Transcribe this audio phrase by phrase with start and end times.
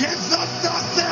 [0.00, 1.09] give them nothing,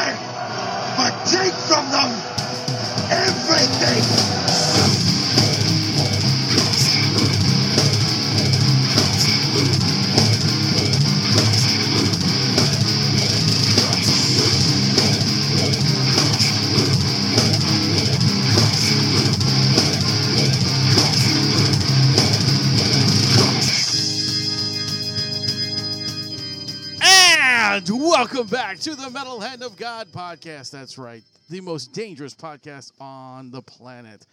[28.38, 30.70] welcome back to the Metal Hand of God podcast.
[30.70, 34.28] That's right, the most dangerous podcast on the planet.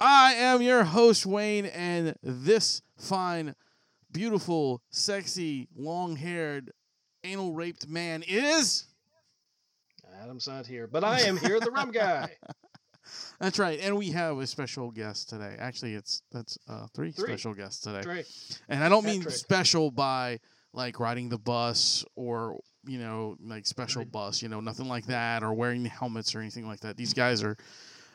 [0.00, 3.54] I am your host, Wayne, and this fine,
[4.10, 6.72] beautiful, sexy, long haired,
[7.22, 8.86] anal raped man is.
[10.20, 12.30] Adam's not here, but I am here, the rum guy.
[13.38, 15.54] That's right, and we have a special guest today.
[15.60, 17.28] Actually, it's that's uh, three, Three.
[17.28, 18.00] special guests today.
[18.00, 18.26] Drake.
[18.68, 20.40] And I don't mean special by
[20.72, 25.42] like riding the bus or you know like special bus, you know, nothing like that,
[25.42, 26.96] or wearing helmets or anything like that.
[26.96, 27.56] These guys are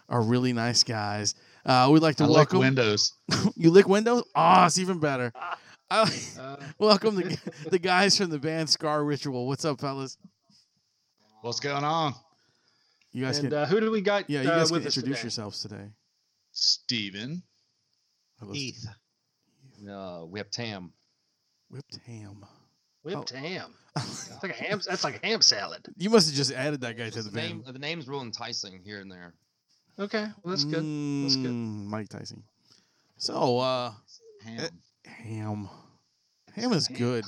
[0.07, 1.35] are really nice guys.
[1.65, 3.13] Uh, we'd like to I like welcome windows.
[3.55, 4.23] you lick windows.
[4.35, 5.31] Oh, it's even better.
[5.35, 5.55] I,
[6.39, 7.37] Uh, welcome the
[7.71, 9.47] the guys from the band Skar Ritual.
[9.47, 10.17] What's up, fellas?
[11.41, 12.13] What's going on?
[13.11, 14.85] You guys and can uh, who do we got yeah, you uh, guys can with
[14.87, 15.25] us introduce today?
[15.25, 15.85] yourselves today.
[16.51, 17.41] Steven.
[18.39, 18.85] Hello, Heath.
[19.89, 20.93] Uh, we have Tam.
[21.69, 22.45] Whipped ham.
[23.03, 23.37] Whipped Oh.
[23.95, 24.05] Ham.
[24.07, 24.81] It's like a ham.
[24.87, 25.85] That's like a ham salad.
[25.97, 27.75] you must have just added that guy to the The name, band.
[27.75, 29.33] the name's real enticing here and there.
[29.99, 30.75] Okay, well, that's good.
[30.75, 31.51] That's good.
[31.51, 32.43] Mm, Mike Tyson.
[33.17, 33.91] So, uh,
[34.45, 34.69] Ham.
[35.05, 35.69] ham.
[36.55, 37.25] Ham is good.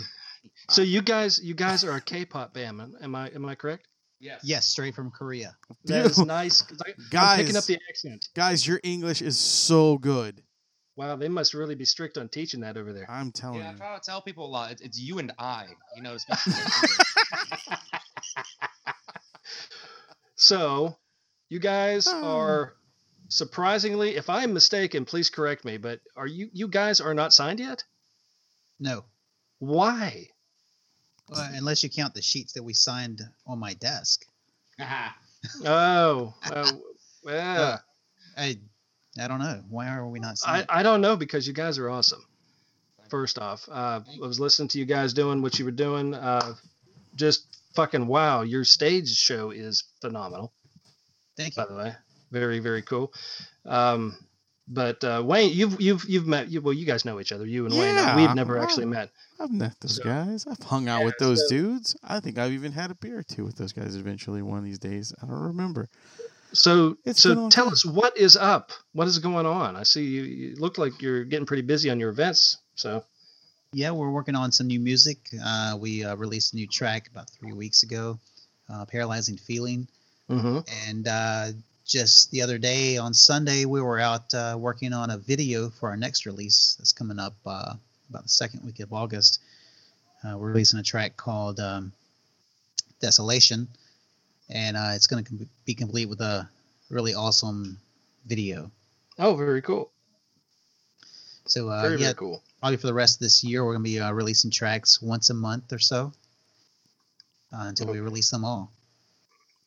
[0.69, 2.81] So you guys, you guys are a K-pop band.
[3.01, 3.29] Am I?
[3.31, 3.87] Am I correct?
[4.21, 4.39] Yes.
[4.43, 5.55] Yes, straight from Korea.
[5.83, 8.29] That's nice, I, I'm picking up the accent.
[8.35, 10.41] Guys, your English is so good.
[10.95, 13.09] Wow, they must really be strict on teaching that over there.
[13.09, 13.77] I'm telling Yeah, I you.
[13.77, 14.71] try to tell people a lot.
[14.71, 15.67] It's, it's you and I.
[15.95, 16.17] You know,
[20.35, 20.97] So,
[21.49, 22.73] you guys are
[23.29, 25.77] surprisingly, if I'm mistaken, please correct me.
[25.77, 26.49] But are you?
[26.51, 27.83] You guys are not signed yet?
[28.79, 29.05] No,
[29.59, 30.27] Why?
[31.33, 34.25] uh, unless you count the sheets that we signed on my desk.
[35.65, 36.71] Oh, uh,
[37.25, 37.77] yeah.
[38.37, 38.59] I,
[39.19, 39.61] I don't know.
[39.69, 40.65] Why are we not I, signed?
[40.69, 42.23] I don't know because you guys are awesome.
[43.09, 46.13] First off, uh, I was listening to you guys doing what you were doing.
[46.13, 46.53] Uh,
[47.15, 47.45] just
[47.75, 48.41] fucking wow!
[48.43, 50.53] Your stage show is phenomenal.
[51.35, 51.63] Thank you.
[51.63, 51.93] By the way,
[52.31, 53.11] very very cool.
[53.65, 54.15] Um,
[54.65, 56.49] but uh, Wayne, you've you've you've met.
[56.49, 57.45] You, well, you guys know each other.
[57.45, 57.95] You and Wayne.
[57.95, 58.63] Yeah, We've never wow.
[58.63, 59.09] actually met.
[59.41, 60.47] I've met those So- guys.
[60.47, 61.97] I've hung out Yeah, with those so- dudes.
[62.01, 64.63] I think I've even had a beer or two with those guys eventually one of
[64.63, 65.13] these days.
[65.21, 65.89] I don't remember.
[66.53, 67.73] So It's so tell time.
[67.73, 68.71] us what is up.
[68.93, 69.75] What is going on?
[69.75, 70.23] I see you.
[70.23, 72.57] You look like you're getting pretty busy on your events.
[72.75, 73.03] So
[73.73, 75.17] Yeah, we're working on some new music.
[75.43, 78.19] Uh, we uh, released a new track about three weeks ago,
[78.69, 79.87] uh, "Paralyzing Feeling,"
[80.27, 81.47] hmm and uh,
[81.85, 85.89] just the other day on Sunday we were out uh, working on a video for
[85.89, 87.73] our next release that's coming up uh,
[88.09, 89.39] about the second week of August.
[90.23, 91.93] Uh, we're releasing a track called um,
[92.99, 93.67] "Desolation,"
[94.51, 96.47] and uh, it's going to com- be complete with a
[96.89, 97.77] really awesome
[98.25, 98.69] video.
[99.19, 99.89] oh, very cool.
[101.47, 102.43] So uh, Very yeah, very cool.
[102.59, 105.29] probably for the rest of this year, we're going to be uh, releasing tracks once
[105.29, 106.13] a month or so
[107.51, 108.71] uh, until we release them all.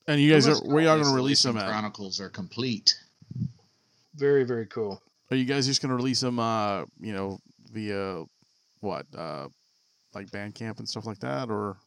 [0.07, 0.95] And you guys are Let's where go.
[0.95, 1.73] y'all gonna release them Elysium at?
[1.73, 2.95] Chronicles are complete.
[4.15, 5.01] Very very cool.
[5.31, 6.39] Are you guys just gonna release them?
[6.39, 7.41] Uh, you know,
[7.73, 8.23] via
[8.81, 9.07] what?
[9.17, 9.49] Uh,
[10.15, 11.79] like Bandcamp and stuff like that, or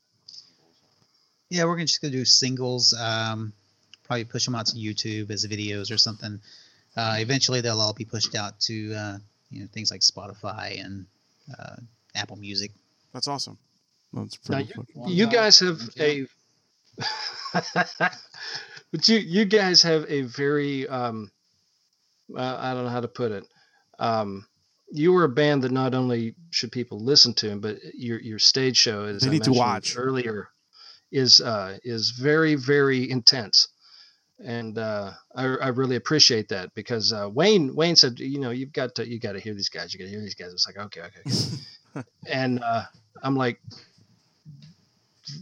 [1.49, 2.93] Yeah, we're gonna just gonna do singles.
[2.93, 3.53] Um,
[4.03, 6.39] probably push them out to YouTube as videos or something.
[6.95, 9.17] Uh, eventually, they'll all be pushed out to uh,
[9.49, 11.05] you know things like Spotify and
[11.57, 11.75] uh,
[12.15, 12.71] Apple Music.
[13.13, 13.57] that's awesome.
[14.13, 14.73] That's Now pretty.
[14.95, 16.25] you, you guys have a,
[18.91, 21.31] but you you guys have a very um,
[22.35, 23.43] uh, I don't know how to put it.
[23.99, 24.45] Um,
[24.91, 28.77] you were a band that not only should people listen to, but your your stage
[28.77, 29.95] show, is They I need to watch.
[29.97, 30.49] earlier,
[31.11, 33.67] is uh, is very very intense,
[34.43, 38.73] and uh, I I really appreciate that because uh, Wayne Wayne said you know you've
[38.73, 40.53] got to you got to hear these guys, you got to hear these guys.
[40.53, 42.83] It's like okay okay, and uh,
[43.23, 43.59] I'm like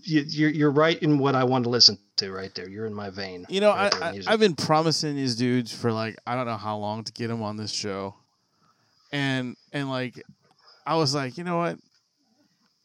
[0.04, 2.70] you, you're you're right in what I want to listen to right there.
[2.70, 3.46] You're in my vein.
[3.50, 4.22] You know, right I, I.
[4.28, 7.42] I've been promising these dudes for like I don't know how long to get them
[7.42, 8.16] on this show,
[9.12, 10.22] and and like
[10.86, 11.78] I was like, you know what,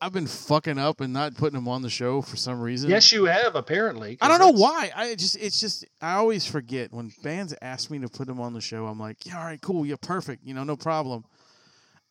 [0.02, 2.88] I've been fucking up and not putting them on the show for some reason.
[2.88, 4.16] yes, you have apparently.
[4.20, 4.90] I don't know why.
[4.94, 8.54] I just it's just I always forget when bands ask me to put them on
[8.54, 8.86] the show.
[8.86, 11.24] I'm like, yeah, all right, cool, yeah, perfect, you know, no problem.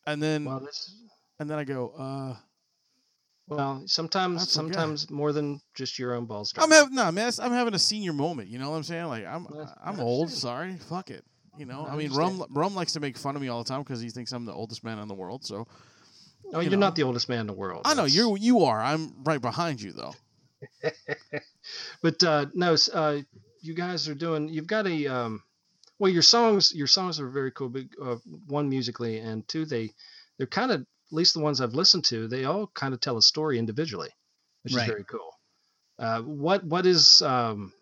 [0.06, 0.96] And then Well, this,
[1.40, 2.36] and then I go, uh,
[3.48, 6.54] Well, sometimes, sometimes more than just your own balls.
[6.58, 7.32] I'm having no man.
[7.42, 8.50] I'm having a senior moment.
[8.50, 9.06] You know what I'm saying?
[9.06, 10.30] Like I'm Well, I'm old.
[10.30, 11.24] Sorry, fuck it.
[11.58, 12.14] You know, I I mean.
[12.14, 14.46] Rum Rum likes to make fun of me all the time because he thinks I'm
[14.46, 15.44] the oldest man in the world.
[15.44, 15.68] So
[16.54, 16.88] Oh, you you're know.
[16.88, 17.84] not the oldest man in the world.
[17.86, 18.82] I know That's- you you are.
[18.82, 20.16] I'm right behind you though.
[22.02, 23.18] but uh, no, uh,
[23.62, 24.50] you guys are doing.
[24.50, 25.44] You've got a um,
[26.00, 27.70] well, your songs, your songs are very cool.
[27.70, 28.16] But uh,
[28.48, 29.92] one musically, and two, they
[30.38, 32.28] they're kind of at least the ones I've listened to.
[32.28, 34.10] They all kind of tell a story individually,
[34.64, 34.84] which Right.
[34.84, 35.32] is very cool.
[35.98, 37.74] Uh, what what is um,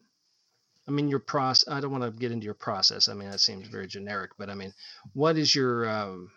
[0.88, 1.72] I mean, your process.
[1.72, 3.10] I don't want to get into your process.
[3.10, 4.31] I mean, that seems very generic.
[4.38, 4.74] But I mean,
[5.13, 6.31] what is your um,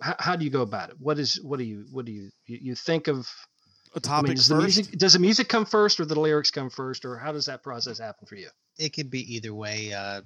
[0.00, 0.96] how, how do you go about it?
[0.98, 3.28] What is what do you what do you you, you think of?
[3.94, 4.76] A I topic mean, does the first.
[4.76, 7.62] music does the music come first or the lyrics come first or how does that
[7.62, 8.48] process happen for you?
[8.78, 9.92] it could be either way.
[9.92, 10.22] Uh,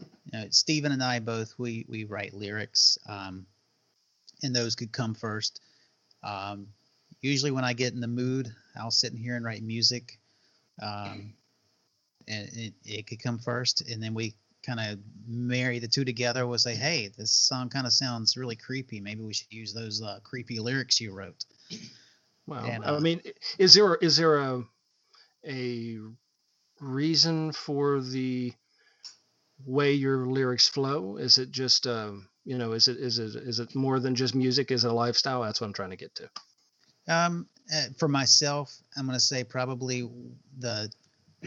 [0.00, 3.46] you know, Stephen and I both we we write lyrics, um,
[4.42, 5.60] and those could come first.
[6.22, 6.68] Um,
[7.20, 10.18] usually, when I get in the mood, I'll sit in here and write music,
[10.82, 11.34] um,
[12.26, 16.46] and it, it could come first, and then we kind of marry the two together.
[16.46, 19.00] We'll say, "Hey, this song kind of sounds really creepy.
[19.00, 21.44] Maybe we should use those uh, creepy lyrics you wrote."
[22.46, 23.22] Well, And, I uh, mean,
[23.58, 24.64] is there is there a
[25.46, 25.98] a
[26.80, 28.52] reason for the
[29.64, 31.16] way your lyrics flow?
[31.16, 34.34] Is it just um, you know, is it is it is it more than just
[34.34, 34.70] music?
[34.70, 35.42] Is it a lifestyle?
[35.42, 36.30] That's what I'm trying to get to.
[37.08, 40.08] Um, uh, for myself, I'm gonna say probably
[40.58, 40.90] the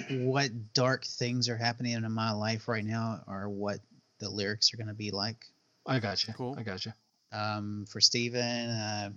[0.10, 3.80] what dark things are happening in my life right now are what
[4.20, 5.38] the lyrics are gonna be like.
[5.86, 6.34] I got you.
[6.34, 6.56] Cool.
[6.58, 6.92] I got you.
[7.32, 9.10] Um, for Steven, uh,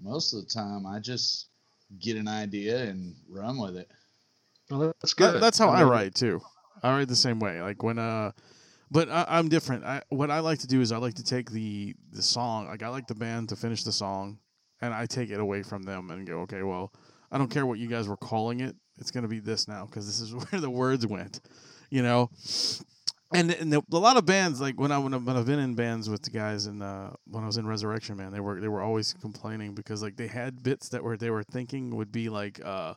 [0.00, 1.46] Most of the time, I just
[2.00, 3.88] get an idea and run with it.
[4.70, 5.42] Well, that's That- good.
[5.42, 6.40] that's how I mean, write too.
[6.82, 7.60] I write the same way.
[7.62, 8.32] Like when uh,
[8.90, 9.84] but I, I'm different.
[9.84, 12.66] I, what I like to do is I like to take the the song.
[12.66, 14.38] Like I like the band to finish the song,
[14.80, 16.92] and I take it away from them and go, okay, well,
[17.30, 18.74] I don't care what you guys were calling it.
[19.02, 21.40] It's gonna be this now because this is where the words went.
[21.90, 22.30] You know.
[23.34, 26.08] And, and the, a lot of bands like when I when, I've been in bands
[26.08, 28.82] with the guys and uh, when I was in Resurrection Man they were they were
[28.82, 32.60] always complaining because like they had bits that were they were thinking would be like
[32.64, 32.92] uh,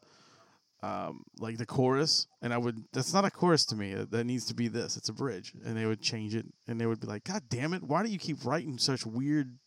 [0.84, 2.84] um, like the chorus, and I would.
[2.94, 3.96] That's not a chorus to me.
[3.96, 4.98] That needs to be this.
[4.98, 7.74] It's a bridge, and they would change it, and they would be like, "God damn
[7.74, 7.82] it!
[7.82, 9.58] Why do you keep writing such weird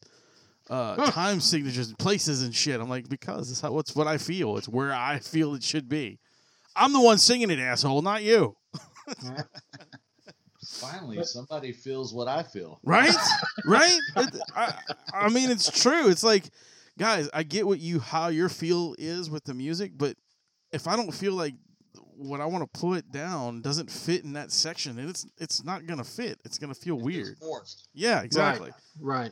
[0.71, 1.11] uh, Huh.
[1.11, 4.57] time signatures, and places, and shit?" I'm like, "Because it's how what's what I feel.
[4.59, 6.21] It's where I feel it should be.
[6.79, 8.57] I'm the one singing it, asshole, not you,
[10.65, 12.79] Finally, somebody feels what I feel.
[12.85, 13.15] right?
[13.65, 13.99] right?
[14.17, 14.75] It- I,
[15.13, 16.09] I mean, it's true.
[16.09, 16.51] It's like,
[16.99, 20.17] guys, I get what you how your feel is with the music, but
[20.73, 21.55] if I don't feel like
[22.17, 25.87] what I want to put down doesn't fit in that section, then it's it's not
[25.87, 26.39] gonna fit.
[26.45, 27.39] It's gonna feel weird.
[27.39, 27.89] Forced.
[27.95, 28.71] Yeah, exactly.
[29.01, 29.31] Right.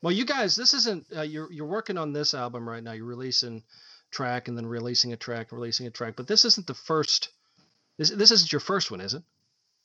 [0.00, 1.06] Well, you guys, this isn't.
[1.14, 2.92] Uh, you're you're working on this album right now.
[2.92, 3.62] You're releasing
[4.10, 6.14] track and then releasing a track, releasing a track.
[6.16, 7.30] But this isn't the first.
[7.96, 9.22] This this isn't your first one, is it?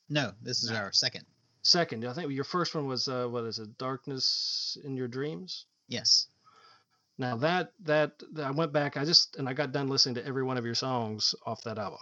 [0.08, 1.24] no, this is our second.
[1.62, 3.78] Second, I think your first one was uh, what is it?
[3.78, 5.64] Darkness in your dreams.
[5.88, 6.28] Yes.
[7.16, 8.12] Now that that
[8.42, 10.74] I went back, I just and I got done listening to every one of your
[10.74, 12.00] songs off that album,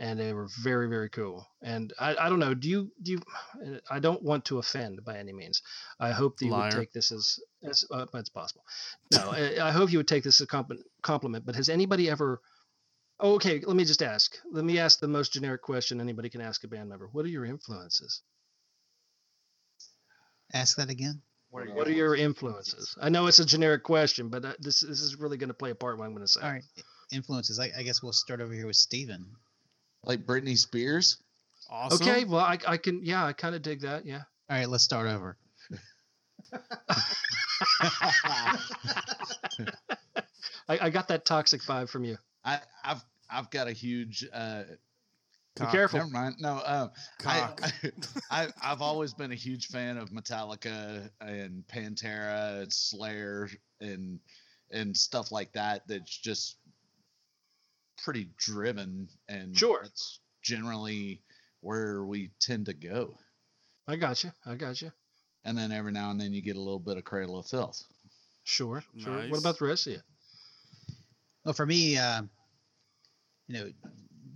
[0.00, 1.46] and they were very very cool.
[1.62, 3.20] And I, I don't know, do you do you?
[3.90, 5.62] I don't want to offend by any means.
[6.00, 6.70] I hope that you Liar.
[6.70, 8.64] would take this as as uh, it's possible.
[9.12, 10.86] No, I, I hope you would take this as a compliment.
[11.02, 11.44] Compliment.
[11.44, 12.40] But has anybody ever?
[13.20, 14.34] Oh, okay, let me just ask.
[14.50, 17.08] Let me ask the most generic question anybody can ask a band member.
[17.12, 18.22] What are your influences?
[20.54, 21.20] Ask that again.
[21.50, 22.96] What are your influences?
[23.02, 25.70] I know it's a generic question, but uh, this this is really going to play
[25.70, 25.94] a part.
[25.94, 26.40] in What I'm going to say.
[26.40, 26.62] All right.
[27.12, 27.58] Influences.
[27.58, 29.26] I, I guess we'll start over here with Steven.
[30.04, 31.18] Like Britney Spears.
[31.70, 32.06] Awesome.
[32.06, 34.04] Okay, well, I, I can, yeah, I kind of dig that.
[34.04, 34.22] Yeah.
[34.48, 35.36] All right, let's start over.
[40.68, 42.16] I, I got that toxic vibe from you.
[42.44, 44.26] I, I've I've got a huge.
[44.32, 44.62] Uh,
[45.58, 45.98] Be careful.
[45.98, 46.36] never mind.
[46.40, 46.56] No.
[46.56, 46.88] Uh,
[47.18, 47.60] Cock.
[48.30, 53.48] I, I I've always been a huge fan of Metallica and Pantera and Slayer
[53.80, 54.18] and
[54.70, 55.86] and stuff like that.
[55.86, 56.56] That's just
[58.04, 59.80] pretty driven and Sure.
[59.82, 61.22] That's generally
[61.60, 63.16] where we tend to go.
[63.86, 64.32] I got you.
[64.46, 64.90] I got you.
[65.44, 67.82] And then every now and then you get a little bit of Cradle of Filth.
[68.44, 68.82] Sure.
[68.98, 69.16] Sure.
[69.16, 69.30] Nice.
[69.30, 70.00] What about the rest of you?
[71.44, 72.22] Well, for me, uh,
[73.48, 73.70] you know,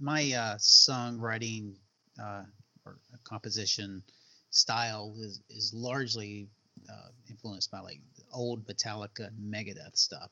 [0.00, 1.74] my uh, songwriting
[2.22, 2.42] uh,
[2.84, 4.02] or composition
[4.50, 6.48] style is is largely
[6.88, 8.00] uh, influenced by like
[8.32, 10.30] old Metallica Megadeth stuff,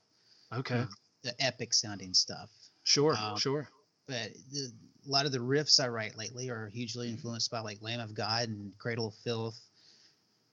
[0.52, 0.84] Okay.
[1.22, 2.48] the epic sounding stuff.
[2.84, 3.16] Sure.
[3.16, 3.68] Um, sure.
[4.06, 4.72] But the,
[5.06, 8.14] a lot of the riffs I write lately are hugely influenced by like Lamb of
[8.14, 9.60] God and Cradle of Filth.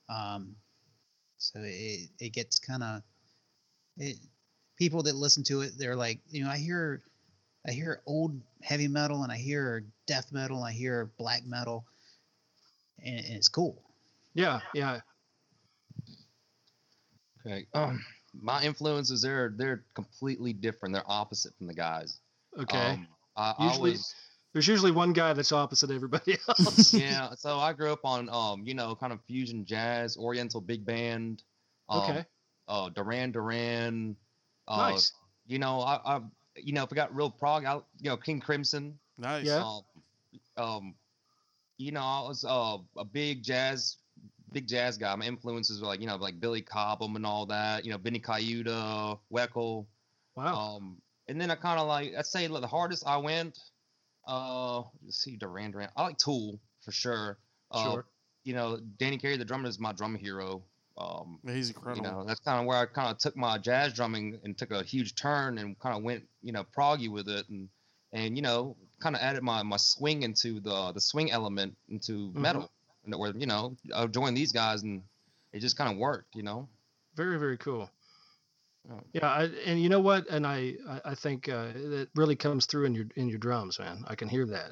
[0.09, 0.55] Um,
[1.37, 3.01] so it it gets kind of
[3.97, 4.17] it
[4.79, 7.01] people that listen to it, they're like, you know, I hear,
[7.67, 11.85] I hear old heavy metal and I hear death metal, and I hear black metal,
[13.03, 13.83] and, and it's cool.
[14.33, 15.01] Yeah, yeah.
[17.45, 17.67] Okay.
[17.73, 20.93] Um, my influences they're they're completely different.
[20.93, 22.19] They're opposite from the guys.
[22.57, 22.77] Okay.
[22.77, 24.13] Um, I, I Usually- was
[24.53, 26.93] There's usually one guy that's opposite everybody else.
[26.93, 27.33] yeah.
[27.35, 31.43] So I grew up on um you know kind of fusion jazz, Oriental big band.
[31.89, 32.25] Um, Okay.
[32.67, 34.15] Uh, Duran Duran.
[34.67, 35.11] Uh, Nice.
[35.47, 36.21] You know I, I
[36.55, 38.97] you know if we got real prog, I, you know King Crimson.
[39.17, 39.45] Nice.
[39.45, 39.63] Yeah.
[39.63, 39.83] Um,
[40.57, 40.95] um,
[41.77, 43.95] you know, I was uh, a big jazz,
[44.51, 45.15] big jazz guy.
[45.15, 47.85] My influences were like, you know, like Billy Cobham and all that.
[47.85, 49.85] You know, Vinnie Colaiuta, Weckl.
[50.35, 50.75] Wow.
[50.77, 53.57] Um, and then I kind of like, I'd say like, the hardest I went.
[54.27, 55.89] Uh, let's see, Duran Duran.
[55.95, 57.37] I like Tool for sure.
[57.71, 58.05] Uh, Sure.
[58.43, 60.63] You know, Danny Carey, the drummer, is my drum hero.
[60.97, 64.39] Um, He's you know, that's kind of where I kind of took my jazz drumming
[64.43, 67.69] and took a huge turn and kind of went, you know, proggy with it and
[68.11, 72.31] and you know, kind of added my my swing into the the swing element into
[72.31, 72.35] Mhm.
[72.35, 72.71] metal.
[73.17, 75.01] Where you know, I joined these guys and
[75.53, 76.67] it just kind of worked, you know.
[77.15, 77.89] Very, very cool.
[78.91, 79.01] Oh.
[79.13, 80.27] Yeah, I, and you know what?
[80.29, 84.03] And I, I, think uh, it really comes through in your in your drums, man.
[84.07, 84.71] I can hear that.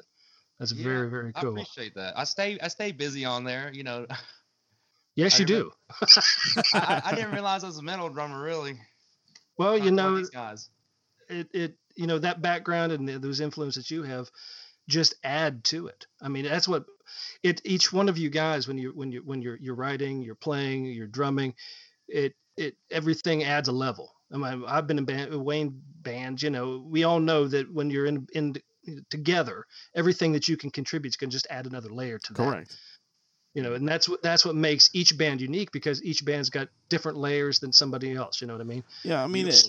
[0.58, 1.50] That's Yeah, very, very cool.
[1.50, 2.18] I appreciate that.
[2.18, 4.06] I stay I stay busy on there, you know.
[5.14, 5.72] Yes, I you do.
[6.74, 8.78] I, I, didn't realize I was a metal drummer really.
[9.56, 10.70] Well, you Trying to learn know, these guys.
[11.28, 14.30] it, it, you know, that background and the, those influences that you have
[14.88, 16.06] just add to it.
[16.22, 16.86] I mean, that's what
[17.42, 17.60] it.
[17.64, 20.86] Each one of you guys, when you when you when you're you're writing, you're playing,
[20.86, 21.54] you're drumming,
[22.08, 24.12] it it everything adds a level.
[24.32, 26.42] I mean, I've been in band, Wayne bands.
[26.42, 28.54] You know, we all know that when you're in in
[29.10, 32.42] together, everything that you can contribute can just add another layer to that.
[32.42, 32.76] Correct.
[33.54, 36.68] You know, and that's what that's what makes each band unique because each band's got
[36.88, 38.40] different layers than somebody else.
[38.40, 38.84] You know what I mean?
[39.02, 39.64] Yeah, I mean, it,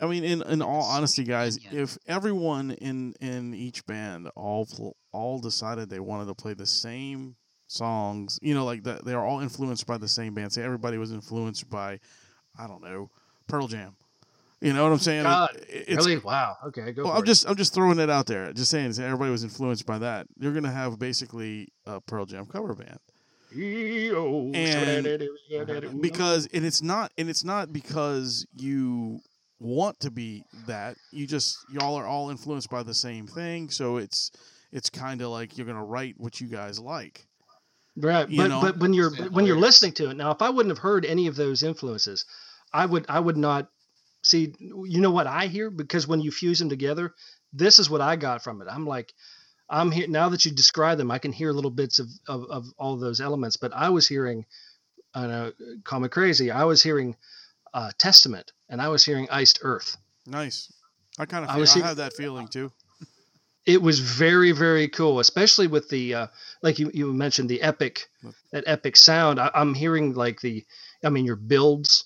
[0.00, 4.96] I mean, in, in all honesty, guys, if everyone in in each band all pl-
[5.12, 9.40] all decided they wanted to play the same songs, you know, like that, they're all
[9.40, 10.52] influenced by the same band.
[10.52, 11.98] Say everybody was influenced by,
[12.58, 13.10] I don't know,
[13.46, 13.96] Pearl Jam.
[14.60, 15.22] You know what I'm oh saying?
[15.24, 16.18] God, it's, really?
[16.18, 16.56] Wow.
[16.66, 17.04] Okay, go.
[17.04, 17.26] Well, I'm it.
[17.26, 18.52] just I'm just throwing it out there.
[18.52, 20.28] Just saying, everybody was influenced by that.
[20.38, 23.00] You're gonna have basically a Pearl Jam cover band.
[24.54, 29.18] And because and it's not and it's not because you
[29.58, 33.96] want to be that you just y'all are all influenced by the same thing so
[33.96, 34.32] it's
[34.72, 37.26] it's kind of like you're gonna write what you guys like
[37.96, 38.60] right, you but know?
[38.60, 41.26] but when you're when you're listening to it now, if I wouldn't have heard any
[41.26, 42.24] of those influences,
[42.72, 43.68] I would I would not
[44.22, 44.54] see.
[44.58, 47.12] You know what I hear because when you fuse them together,
[47.52, 48.68] this is what I got from it.
[48.70, 49.12] I'm like.
[49.70, 51.10] I'm here now that you describe them.
[51.10, 54.44] I can hear little bits of, of, of all those elements, but I was hearing,
[55.14, 55.52] I don't know,
[55.82, 56.50] call me crazy.
[56.50, 57.16] I was hearing
[57.72, 59.96] uh, Testament, and I was hearing Iced Earth.
[60.26, 60.70] nice
[61.18, 62.70] i kind of I feel, was I here- have that feeling too
[63.66, 66.26] it was very very cool especially with the uh,
[66.62, 68.08] like you, you mentioned the epic
[68.52, 69.40] that epic sound.
[69.40, 70.64] I, i'm hearing like the
[71.04, 72.04] i mean your builds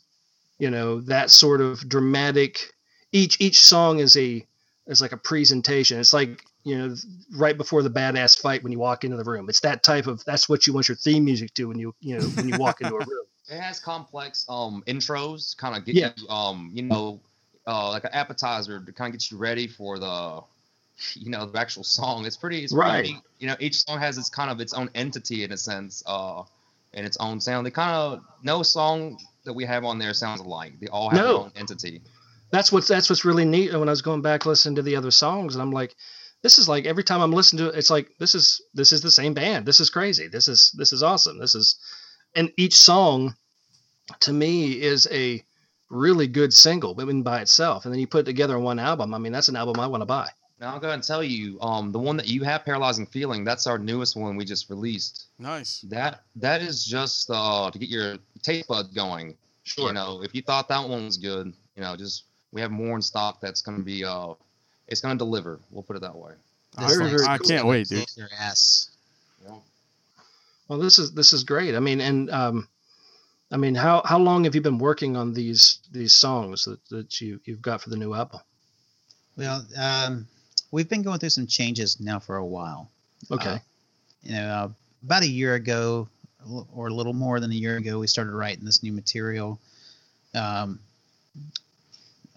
[0.58, 2.72] you know that sort of dramatic
[3.12, 4.46] each each song is a
[4.86, 5.98] is like a presentation.
[5.98, 6.94] It's like you know
[7.32, 9.48] right before the badass fight when you walk into the room.
[9.48, 12.16] It's that type of that's what you want your theme music to when you you
[12.16, 13.25] know when you walk into a room.
[13.48, 16.10] It has complex um intros, kind of get Yeah.
[16.16, 17.20] you um you know
[17.64, 20.40] uh like an appetizer to kind of get you ready for the
[21.14, 22.26] you know the actual song.
[22.26, 23.10] It's pretty it's pretty Right.
[23.38, 26.42] You know each song has its kind of its own entity in a sense, uh,
[26.94, 27.66] and its own sound.
[27.66, 30.74] They kind of no song that we have on there sounds alike.
[30.80, 32.02] They all have their own entity.
[32.50, 35.10] that's what's that's what's really neat when i was going back listening to the other
[35.10, 35.94] songs and i'm like
[36.42, 39.00] this is like every time i'm listening to it it's like this is this is
[39.00, 41.76] the same band this is crazy this is this is awesome this is
[42.36, 43.34] and each song
[44.20, 45.42] to me is a
[45.90, 48.78] really good single but in by itself and then you put it together in one
[48.78, 51.02] album i mean that's an album i want to buy Now I'll go ahead and
[51.02, 54.44] tell you, um, the one that you have, "Paralyzing Feeling," that's our newest one we
[54.44, 55.26] just released.
[55.38, 59.36] nice That that is just uh to get your taste bud going.
[59.64, 59.88] Sure.
[59.88, 62.96] You know, if you thought that one was good, you know, just we have more
[62.96, 64.32] in stock that's gonna be uh
[64.88, 65.60] it's gonna deliver.
[65.70, 66.32] We'll put it that way.
[66.78, 67.48] I, This Very, very I cool.
[67.48, 68.90] can't wait dude Your ass.
[70.68, 72.68] well this is this is great i mean and um
[73.52, 77.20] i mean how how long have you been working on these these songs that, that
[77.20, 78.40] you you've got for the new album
[79.36, 80.26] Well, um,
[80.76, 82.90] we've been going through some changes now for a while.
[83.30, 83.59] okay Uh,
[84.23, 84.68] you know, uh,
[85.02, 86.06] about a year ago,
[86.75, 89.59] or a little more than a year ago, we started writing this new material.
[90.35, 90.80] Um,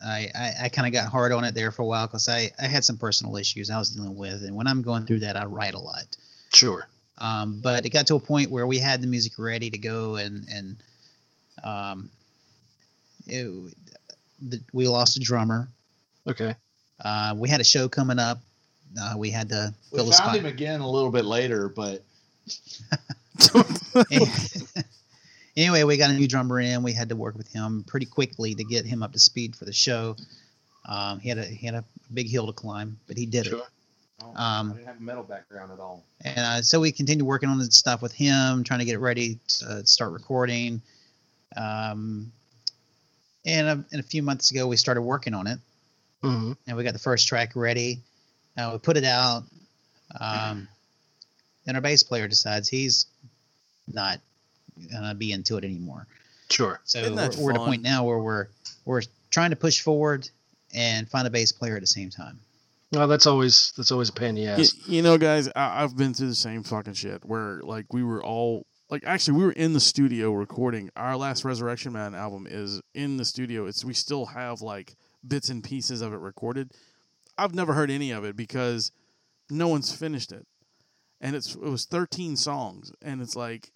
[0.01, 2.51] I, I, I kind of got hard on it there for a while because I,
[2.61, 5.35] I had some personal issues I was dealing with, and when I'm going through that,
[5.35, 6.05] I write a lot.
[6.53, 9.77] sure Um, but it got to a point where we had the music ready to
[9.77, 10.77] go, and and
[11.63, 12.09] um,
[13.27, 13.73] it,
[14.41, 15.67] the, we lost a drummer.
[16.25, 16.55] Okay.
[17.03, 18.39] Uh, we had a show coming up.
[18.99, 20.35] Uh, we had to We fill a found spot.
[20.35, 22.03] him again a little bit later, but
[25.57, 26.83] anyway, we got a new drummer in.
[26.83, 29.65] We had to work with him pretty quickly to get him up to speed for
[29.65, 30.15] the show.
[30.87, 33.59] Um, he had a he had a big hill to climb, but he did Sure.
[33.59, 33.63] it.
[34.21, 36.03] Oh, Um, I didn't have a metal background at all.
[36.21, 38.99] And uh, so we continued working on the stuff with him, trying to get it
[38.99, 40.81] ready to uh, start recording.
[41.55, 42.31] Um,
[43.45, 45.59] and a, and a few months ago, we started working on it,
[46.21, 47.99] hmm and we got the first track ready.
[48.57, 49.43] Uh, we put it out.
[50.19, 50.67] Um,
[51.65, 53.05] then our bass player decides he's
[53.91, 54.19] not
[54.91, 56.07] gonna be into it anymore.
[56.49, 56.79] Sure.
[56.83, 58.47] So we're, that we're at a point now where we're
[58.85, 60.27] we're trying to push forward
[60.73, 62.39] and find a bass player at the same time.
[62.91, 64.73] Well, that's always that's always a pain in the Y- ass.
[64.87, 68.23] you know, guys, I, I've been through the same fucking shit where like we were
[68.23, 72.81] all like actually we were in the studio recording our last Resurrection Man album is
[72.95, 73.67] in the studio.
[73.67, 74.95] It's we still have like
[75.27, 76.71] bits and pieces of it recorded.
[77.37, 78.91] I've never heard any of it because
[79.49, 80.45] no one's finished it,
[81.21, 83.71] and it's it was 13 songs, and it's like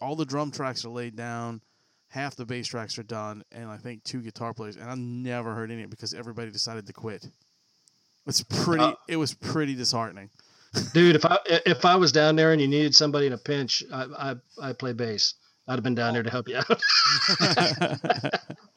[0.00, 1.62] all the drum tracks are laid down.
[2.08, 4.76] Half the bass tracks are done, and I think two guitar players.
[4.76, 7.26] And I never heard any of it because everybody decided to quit.
[8.26, 8.84] It's pretty.
[8.84, 10.28] Uh, it was pretty disheartening.
[10.92, 13.82] Dude, if I if I was down there and you needed somebody in a pinch,
[13.92, 15.34] I I, I play bass.
[15.68, 16.66] I'd have been down there to help you out.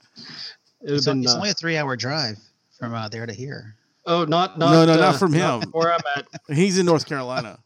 [0.85, 1.23] It would It's, been.
[1.23, 2.37] it's uh, only a three-hour drive
[2.77, 3.75] from uh, there to here.
[4.05, 4.71] oh, not not.
[4.71, 5.63] No, no, uh, not from him.
[5.71, 6.27] where I'm at.
[6.55, 7.59] He's in North Carolina.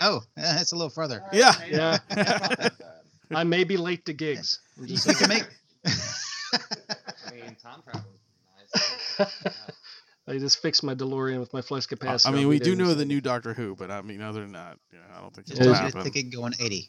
[0.00, 1.22] Oh, that's a little further.
[1.32, 1.52] Yeah.
[1.68, 1.98] Yeah.
[2.10, 3.36] It's not that bad.
[3.36, 4.60] I may be late to gigs.
[4.76, 5.46] I'm You just can make.
[5.86, 8.10] I mean, time travel
[8.56, 9.32] nice.
[9.44, 9.52] Yeah.
[10.28, 12.32] I just fixed my DeLorean with my flex I capacitor.
[12.32, 14.20] mean, I'll we do there in a know the new Doctor Who, but I mean,
[14.20, 16.02] other than that, yeah, I don't think it's it'll get a happen.
[16.04, 16.88] ticket going 80.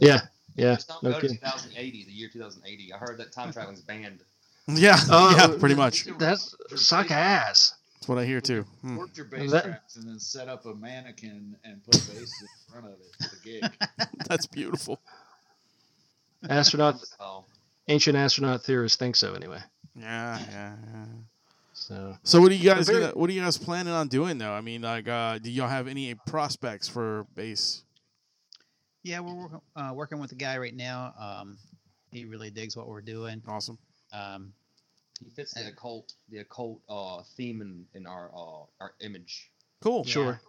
[0.00, 0.20] Yeah,
[0.56, 0.74] yeah.
[0.74, 2.92] Just don't No go to 2080, the year 2080.
[2.92, 4.20] I heard that time traveling's banned.
[4.78, 6.06] Yeah, Oh, yeah, pretty much.
[6.18, 7.74] That's suck ass.
[7.94, 8.64] That's what I hear too.
[8.82, 8.96] Hmm.
[8.96, 12.32] work your bass That- tracks and then set up a mannequin and put a bass
[12.42, 14.08] in front of it for the gig.
[14.28, 15.00] That's beautiful.
[16.48, 17.44] Astronaut, Oh,
[17.88, 19.60] ancient astronaut theorists think so anyway.
[19.94, 21.04] Yeah, yeah, yeah.
[21.74, 24.52] So So, what are you guys very- What are you guys planning on doing though?
[24.52, 27.82] I mean, like, uh, do y'all have any prospects for bass?
[29.02, 31.14] Yeah, we're working, uh, working with a guy right now.
[31.18, 31.58] Um,
[32.12, 33.42] he really digs what we're doing.
[33.48, 33.78] Awesome.
[34.12, 34.52] Um,
[35.22, 39.50] he fits the occult, the occult uh, theme in, in our uh, our image.
[39.80, 40.04] Cool.
[40.06, 40.12] Yeah.
[40.12, 40.40] sure.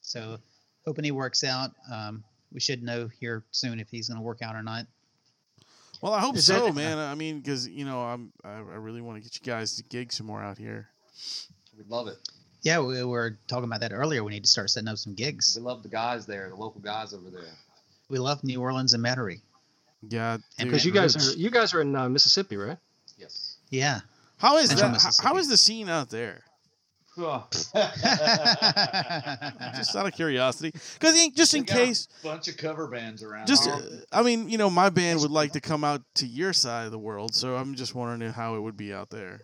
[0.00, 0.38] so
[0.86, 1.70] hoping he works out.
[1.92, 4.86] Um, we should know here soon if he's going to work out or not.
[6.00, 6.98] Well, I hope Is so, that- man.
[6.98, 9.82] I mean, because you know, I'm I, I really want to get you guys to
[9.84, 10.88] gig some more out here.
[11.76, 12.16] We'd love it.
[12.62, 14.22] Yeah, we were talking about that earlier.
[14.22, 15.56] We need to start setting up some gigs.
[15.58, 17.48] We love the guys there, the local guys over there.
[18.10, 19.40] We love New Orleans and Metairie.
[20.08, 22.78] Yeah, Because you guys are you guys are in uh, Mississippi, right?
[23.18, 23.56] Yes.
[23.70, 24.00] Yeah.
[24.40, 25.02] How is Central that?
[25.02, 25.38] How, how Mississippi.
[25.38, 26.42] is the scene out there?
[29.76, 33.22] Just out of curiosity, because just in We got a case, bunch of cover bands
[33.22, 33.46] around.
[33.46, 33.80] just uh,
[34.12, 36.92] I mean, you know, my band would like to come out to your side of
[36.92, 39.40] the world, so I'm just wondering how it would be out there.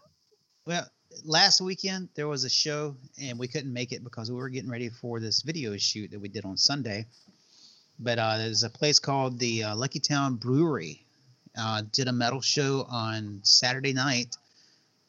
[0.64, 0.86] Well,
[1.24, 4.70] last weekend there was a show and we couldn't make it because we were getting
[4.70, 7.06] ready for this video shoot that we did on Sunday.
[7.98, 11.04] But uh, there's a place called the uh, Lucky Town Brewery.
[11.58, 14.36] Uh, did a metal show on Saturday night.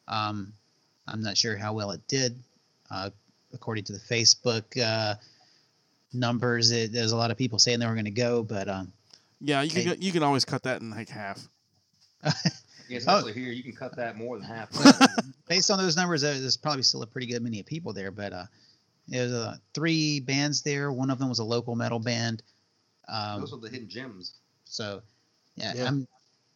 [0.08, 0.54] Um,
[1.08, 2.38] I'm not sure how well it did.
[2.90, 3.10] Uh,
[3.54, 5.16] according to the Facebook uh,
[6.14, 8.92] numbers, it, there's a lot of people saying they were going to go, but um,
[9.42, 9.98] Yeah, you can Okay.
[10.00, 11.48] you can always cut that in like half.
[12.90, 13.18] Yeah, Oh.
[13.18, 14.70] especially here, you can cut that more than half.
[15.50, 18.12] based on those numbers, there's probably still a pretty good many people there.
[18.12, 18.46] But uh,
[19.10, 20.90] there's uh, three bands there.
[20.94, 22.44] One of them was a local metal band.
[23.10, 24.36] Um, Those are the hidden gems.
[24.64, 25.02] so,
[25.58, 25.88] yeah, Yeah.
[25.90, 26.08] I'm.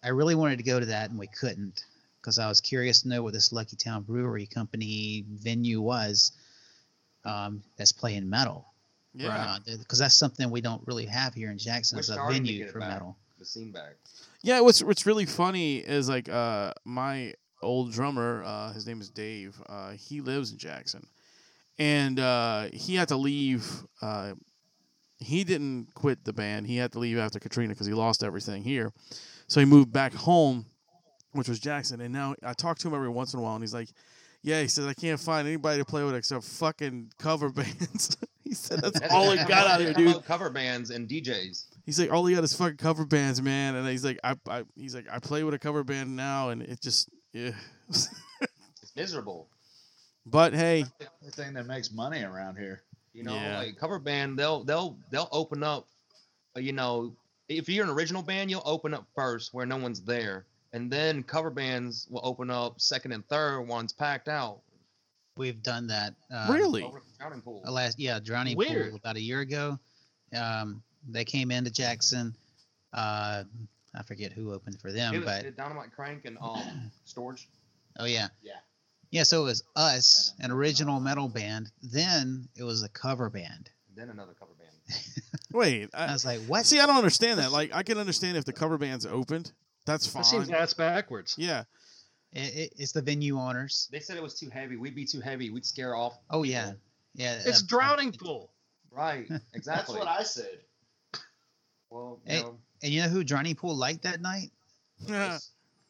[0.04, 1.84] I really wanted to go to that, and we couldn't
[2.22, 6.32] because I was curious to know what this Lucky Town Brewery Company venue was.
[7.26, 8.66] Um, that's playing metal.
[9.14, 12.68] Yeah, because that's something we don't really have here in Jackson We're as a venue
[12.70, 12.90] for back.
[12.90, 13.18] metal.
[13.40, 13.96] The scene back.
[14.42, 14.62] yeah.
[14.62, 19.62] What's what's really funny is like uh my old drummer, uh, his name is Dave.
[19.68, 21.06] Uh, he lives in Jackson,
[21.78, 23.84] and uh, he had to leave.
[24.02, 24.34] Uh,
[25.20, 26.66] he didn't quit the band.
[26.66, 28.92] He had to leave after Katrina because he lost everything here.
[29.48, 30.66] So he moved back home,
[31.34, 32.02] which was Jackson.
[32.02, 33.90] And now I talk to him every once in a while, and he's like,
[34.42, 38.54] "Yeah," he says, "I can't find anybody to play with except fucking cover bands." he
[38.54, 41.66] said, "That's That's all he got out they here, dude." Cover bands and DJs.
[41.86, 44.64] He's like, "All he got is fucking cover bands, man." And he's like, "I, I
[44.76, 47.52] he's like, I play with a cover band now, and it just, yeah."
[47.90, 49.48] It's miserable.
[50.26, 52.82] but hey, the only thing that makes money around here.
[53.14, 53.58] You know, Yeah.
[53.60, 55.88] like cover band, they'll they'll they'll open up.
[56.56, 57.16] uh, You know,
[57.50, 61.24] if you're an original band, you'll open up first where no one's there, and then
[61.24, 64.62] cover bands will open up second and third ones packed out.
[65.38, 66.14] We've done that.
[66.30, 66.84] Um, really?
[66.84, 67.62] Over at the Drowning Pool.
[67.70, 68.90] last yeah drowning Weird.
[68.92, 69.80] pool about a year ago
[70.36, 72.34] um they came into jackson
[72.94, 73.44] uh
[73.96, 77.48] i forget who opened for It them was- but it Dynamite Crank and um Storage.
[78.00, 78.54] oh yeah Yeah.
[79.12, 83.70] yeah so it was us an original metal band then it was a cover band
[83.96, 85.04] Then another cover band.
[85.54, 87.52] Wait, i I, was like what see, I don't understand that.
[87.52, 89.52] Like, I can understand if the cover band's opened.
[89.86, 90.22] That's fine.
[90.22, 91.36] That seems ass backwards.
[91.38, 91.64] yeah,
[92.34, 94.78] it, it, it's the venue owners They said it was too heavy.
[94.78, 95.50] We'd be too heavy.
[95.50, 96.18] We'd scare off.
[96.30, 96.80] oh yeah people.
[97.16, 98.52] yeah It's uh, drowning pool.
[98.92, 99.28] Right.
[99.54, 99.96] Exactly.
[99.96, 100.60] That's what I said.
[101.90, 104.52] Well, you Hey, know, and you know who drowning pool liked that night
[105.08, 105.40] yeah.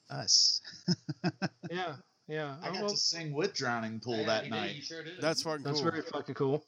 [0.10, 0.62] us
[1.72, 1.96] Yeah,
[2.28, 2.56] yeah.
[2.64, 4.76] I Oh, got well, to sing with Drowning Pool yeah, that you did, night.
[4.76, 5.14] You sure did.
[5.22, 5.92] That's fucking that's cool.
[5.92, 6.66] very fucking cool.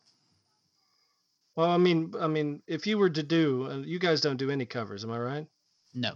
[1.56, 4.50] Well, I mean, I mean, if you were to do, uh, you guys don't do
[4.50, 5.48] any covers, am I right?
[5.94, 6.14] no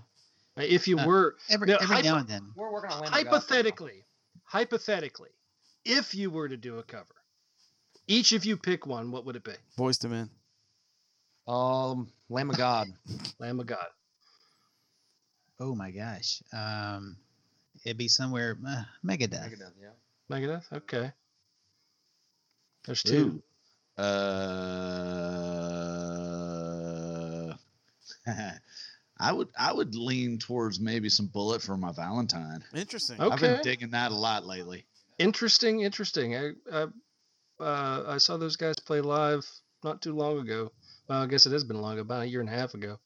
[0.58, 3.13] If you Uh, were, every, Now, every hypo- now and then We're working on Lamb
[3.13, 4.06] of hypothetically,
[4.43, 5.30] hypothetically,
[5.86, 7.15] if you were to do a cover,
[8.08, 9.54] each of you pick one, what would it be?
[9.78, 10.30] Boyz II Men.
[11.48, 12.88] Um, Lamb of God.
[13.39, 13.88] Lamb of God.
[15.60, 17.17] oh my gosh um
[17.84, 19.89] it'd be somewhere uh, megadeth Megadeth, yeah.
[20.30, 20.72] Megadeth.
[20.72, 21.12] Okay.
[22.86, 23.41] There's two.
[23.98, 24.04] Ooh.
[26.28, 27.54] Uh,
[29.19, 32.63] I would I would lean towards maybe some Bullet for my Valentine.
[32.75, 33.17] Interesting.
[33.19, 33.32] Oh.
[33.32, 34.86] I've been digging that a lot lately.
[35.17, 35.82] Interesting.
[35.82, 36.36] Interesting.
[36.36, 36.86] I, I,
[37.60, 39.47] uh, I saw those guys play live
[39.84, 40.71] not too long ago.
[41.08, 42.99] Well, I guess it has been long, about a year and a half ago.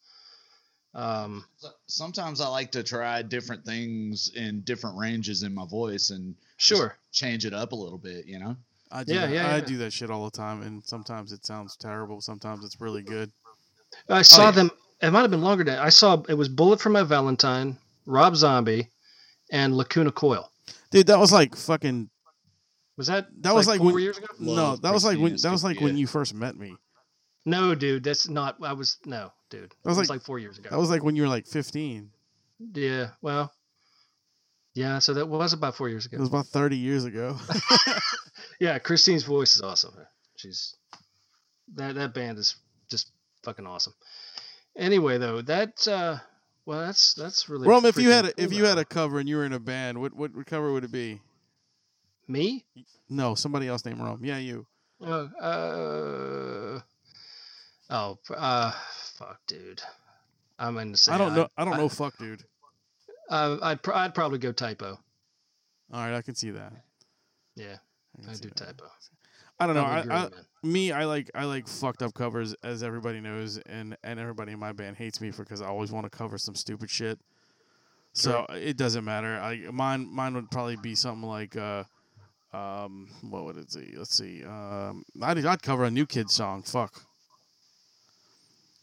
[0.94, 1.46] Um,
[1.88, 6.98] Sometimes I like to try different things in different ranges in my voice and sure.
[7.14, 8.26] change it up a little bit.
[8.26, 8.58] You know.
[8.92, 9.34] I do Yeah, that.
[9.34, 9.66] yeah, I yeah.
[9.66, 12.20] do that shit all the time, and sometimes it sounds terrible.
[12.20, 13.32] Sometimes it's really good.
[14.10, 14.52] I saw yeah.
[14.52, 14.72] them.
[15.02, 16.22] It might have been longer than I saw.
[16.30, 18.90] It was Bullet for My Valentine, Rob Zombie,
[19.52, 20.50] and Lacuna Coil.
[20.92, 22.10] Dude, that was like fucking.
[22.98, 24.28] Was that That was like four when- years ago?
[24.40, 26.76] no, that was like when that was like when you first met me.
[27.46, 28.58] No, dude, that's not.
[28.62, 29.72] I was no, dude.
[29.84, 30.70] That was was, like- like, four years ago.
[30.70, 32.12] That was like when you were like 15.
[32.76, 33.08] yeah.
[33.22, 33.52] Well.
[34.76, 35.00] Yeah.
[35.00, 36.18] So that was about four years ago.
[36.18, 37.38] It was about 30 years ago.
[38.60, 39.96] Yeah, Christine's voice is awesome.
[40.36, 40.76] She's
[41.76, 42.56] that that band is
[42.92, 43.12] just
[43.44, 43.94] fucking awesome.
[44.78, 46.18] Anyway, though, that uh
[46.66, 49.20] well, that's that's really Rome, if you had a, cool, if you had a cover
[49.20, 51.20] and you were in a band, what what cover would it be?
[52.28, 52.64] me,
[53.10, 54.24] No, somebody else named Rome.
[54.24, 54.66] Yeah, you.
[55.04, 56.80] uh, uh
[57.90, 58.72] oh, uh,
[59.18, 59.82] fuck, dude,
[60.58, 61.16] I'm in the same.
[61.16, 61.48] I don't know.
[61.58, 61.90] I don't know.
[61.90, 62.44] Fuck, dude.
[63.30, 64.98] Uh, I'd pr- I'd probably go typo.
[65.94, 66.72] All right, I can see that.
[67.56, 67.78] Yeah,
[68.26, 68.56] I, I do that.
[68.56, 68.86] typo.
[69.64, 69.84] I don't know.
[69.84, 70.32] I I, would agree, I, man.
[70.74, 74.60] me, I like I like fucked up covers, as everybody knows, and and everybody in
[74.60, 77.20] my band hates me for because I always want to cover some stupid shit.
[78.14, 79.40] So it doesn't matter.
[79.40, 81.84] I mine mine would probably be something like uh,
[82.54, 83.96] um, what would it be?
[83.98, 84.44] Let's see.
[84.44, 86.64] Um, I'd I'd cover a new kid song.
[86.64, 87.02] Fuck.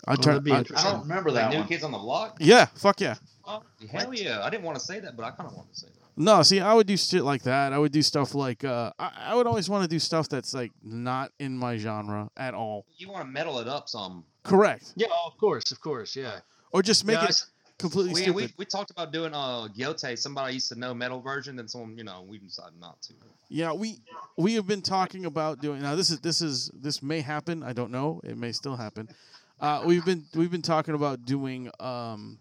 [0.06, 0.38] I'd Well, try.
[0.38, 1.68] be I'd- I don't remember Like that New one.
[1.68, 2.36] Kids on the Block?
[2.40, 2.66] yeah.
[2.76, 3.16] Fuck yeah.
[3.44, 4.42] Oh, hell yeah.
[4.42, 6.07] I didn't want to say that, but I kind of wanted to say that.
[6.18, 7.72] No, see, I would do shit like that.
[7.72, 10.52] I would do stuff like uh, I, I would always want to do stuff that's
[10.52, 12.85] like not in my genre at all.
[12.96, 14.24] You want to metal it up some.
[14.42, 16.40] Correct, Yeah, oh, of course, of course, yeah.
[16.72, 18.35] or just make Yeah, it s- completely We, stupid.
[18.35, 21.68] we, we talked about doing uh Gotye, somebody I used to know metal version, then
[21.68, 23.12] someone, you know, we decided not to.
[23.50, 23.98] Yeah, we
[24.37, 25.94] we have been talking about doing now.
[25.96, 27.62] This is this is this may happen.
[27.62, 28.20] I don't know.
[28.24, 29.09] It may still happen.
[29.61, 32.38] Uh, we've been we've been talking about doing um,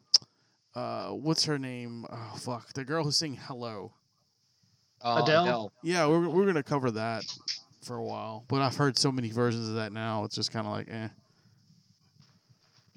[0.77, 2.05] uh, what's her name?
[2.09, 3.93] Oh fuck, the girl who sang "Hello."
[5.01, 5.71] Uh, Adele?
[5.83, 7.23] Yeah, we're we're gonna cover that
[7.83, 8.45] for a while.
[8.47, 10.23] But I've heard so many versions of that now.
[10.23, 11.07] It's just kind of like, eh.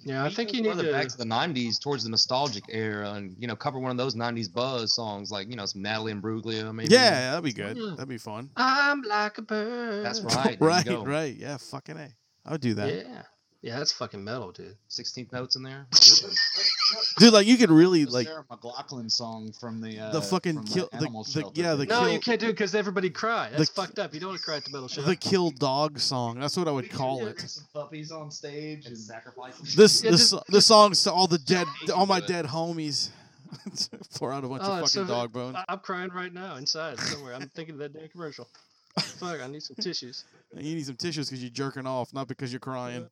[0.03, 0.93] Yeah, I think you need further to.
[0.93, 4.15] back to the '90s, towards the nostalgic era, and you know, cover one of those
[4.15, 6.93] '90s buzz songs, like you know, some Natalie Imbruglia, maybe.
[6.93, 7.77] Yeah, that'd be good.
[7.77, 7.97] Mm.
[7.97, 8.51] That'd be fun.
[8.57, 10.05] I'm like a bird.
[10.05, 10.57] That's right.
[10.61, 11.35] right, right.
[11.35, 12.09] Yeah, fucking a.
[12.47, 13.23] I would do that, Yeah,
[13.61, 14.77] yeah, that's fucking metal, dude.
[14.89, 15.87] 16th notes in there.
[17.19, 17.33] dude.
[17.33, 20.89] Like you could really The like Sarah McLachlan song from the uh, the fucking kill-
[20.93, 21.61] the- animal the- shelter.
[21.61, 23.51] yeah, the No, Kill- you can't do it because everybody cry.
[23.51, 24.13] That's The- fucked up.
[24.15, 25.03] You don't want to cry at the metal show.
[25.03, 26.39] the kill dog song.
[26.41, 27.41] That's what I would call it.
[27.41, 29.75] some puppies on stage and sacrifices.
[29.77, 32.37] This Yeah, this just- the songs to all the dead all my to do it.
[32.37, 33.11] dead homies.
[34.15, 35.57] Pour out a bunch Oh, of fucking so- dog bones.
[35.57, 37.35] I- I'm crying right now inside somewhere.
[37.35, 38.47] I'm thinking of that damn commercial.
[38.99, 40.25] Fuck, I need some tissues.
[40.55, 43.09] You need some tissues because you're jerking off, not because you're crying.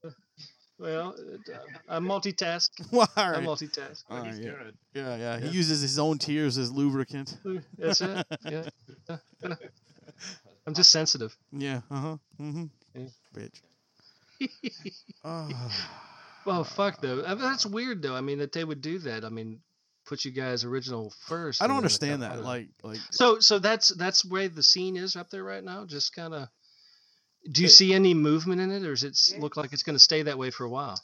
[0.78, 2.70] Well, uh, I multitask.
[2.92, 3.42] Well, all I right.
[3.42, 4.04] multitask.
[4.10, 4.50] All right, yeah.
[4.50, 4.74] good.
[4.94, 5.38] yeah, yeah.
[5.40, 5.50] He Yeah.
[5.52, 7.36] uses his own tears as lubricant.
[7.76, 8.26] That's it.
[8.48, 8.64] Yeah.
[10.66, 11.34] I'm just sensitive.
[11.52, 11.80] Yeah.
[11.90, 12.16] Uh huh.
[12.40, 12.64] Mm-hmm.
[12.94, 13.06] Yeah.
[13.34, 13.60] Bitch.
[15.24, 15.48] Oh.
[16.44, 17.24] Well, fuck though.
[17.26, 18.14] I mean, that's weird though.
[18.14, 19.22] I mean, that they would do that.
[19.22, 19.60] I mean,
[20.06, 21.60] put you guys original first.
[21.60, 22.42] I don't and then it understand that.
[22.42, 25.84] Like, like so so that's that's where the scene is up there right now.
[25.84, 26.48] Just kind of.
[27.50, 29.96] Do you It- see any movement in it, or does it look like it's going
[29.96, 31.00] to stay that way for a while?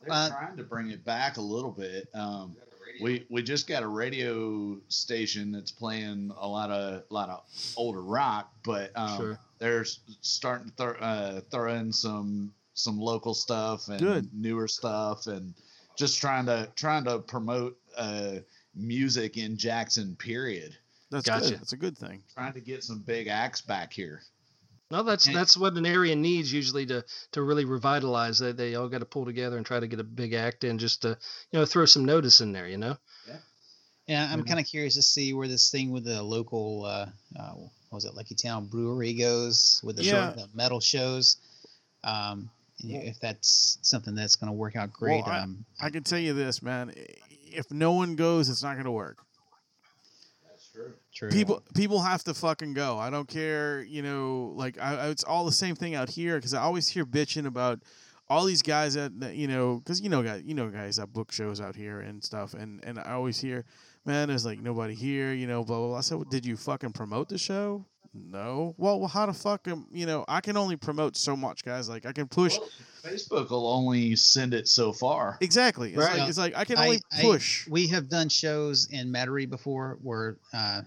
[0.00, 2.08] They're Uh, trying to bring it back a little bit.
[2.14, 2.56] Um,
[3.00, 7.44] we we just got a radio station that's playing a lot of a lot of
[7.76, 9.40] older rock, but um, Sure.
[9.58, 9.84] they're
[10.20, 14.32] starting to throw, uh, throw in some some local stuff and Good.
[14.32, 15.52] newer stuff, and
[15.96, 18.36] just trying to trying to promote uh,
[18.74, 20.14] music in Jackson.
[20.16, 20.76] Period.
[21.10, 21.50] that's Gotcha.
[21.50, 21.60] good.
[21.60, 22.22] That's a good thing.
[22.34, 24.22] Trying to get some big acts back here.
[24.90, 28.38] No, that's And- that's what an area needs usually to to really revitalize.
[28.38, 30.78] They they all got to pull together and try to get a big act in,
[30.78, 31.08] just to
[31.52, 32.66] you know throw some notice in there.
[32.68, 32.96] You know.
[34.06, 34.46] Yeah, I'm Mhm.
[34.46, 38.04] kind of curious to see where this thing with the local, uh, uh, what was
[38.06, 40.30] it, Lucky Town Brewery goes with the, Yeah.
[40.30, 41.36] the metal shows.
[42.02, 42.48] Um,
[42.80, 45.24] and if that's something that's going to work out great.
[45.26, 46.94] I- um, I can tell you this, man.
[47.52, 49.18] If no one goes, it's not going to work.
[50.78, 51.28] That's true.
[51.28, 51.30] true.
[51.30, 52.98] People people have to fucking go.
[52.98, 56.36] I don't care, you know, like I, I- it's all the same thing out here
[56.36, 57.80] because I always hear bitching about
[58.30, 61.12] all these guys that, that, you know, because you know guys, you know guys that
[61.12, 63.64] book shows out here and stuff, and and I always hear,
[64.04, 65.88] man, there's like nobody here, you know, blah blah.
[65.88, 65.96] blah.
[65.98, 67.84] I said, well, did you fucking promote the show?
[68.14, 68.74] No.
[68.78, 70.24] Well, well, how the fuck am you know?
[70.28, 71.88] I can only promote so much, guys.
[71.88, 72.58] Like I can push.
[73.04, 75.38] Well, Facebook will only send it so far.
[75.40, 75.90] Exactly.
[75.90, 76.18] It's Right.
[76.18, 77.66] like it's like I can only I- push.
[77.68, 80.82] we have done shows in Metairie before where, uh,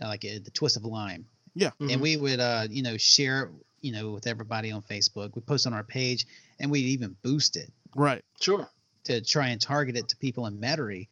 [0.00, 1.92] like uh, the Twist of Lime, Mhm.
[1.92, 5.34] and we would, uh, you know, share, you know, with everybody on Facebook.
[5.34, 6.26] We post on our page,
[6.58, 8.24] and we'd even boost it right.
[8.40, 8.68] Sure.
[9.04, 11.08] to try and target it to people in Metairie,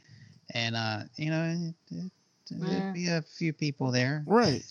[0.54, 2.12] and uh, you know, it, it,
[2.50, 2.66] Yeah.
[2.68, 4.24] there'd be a few people there.
[4.26, 4.64] Right.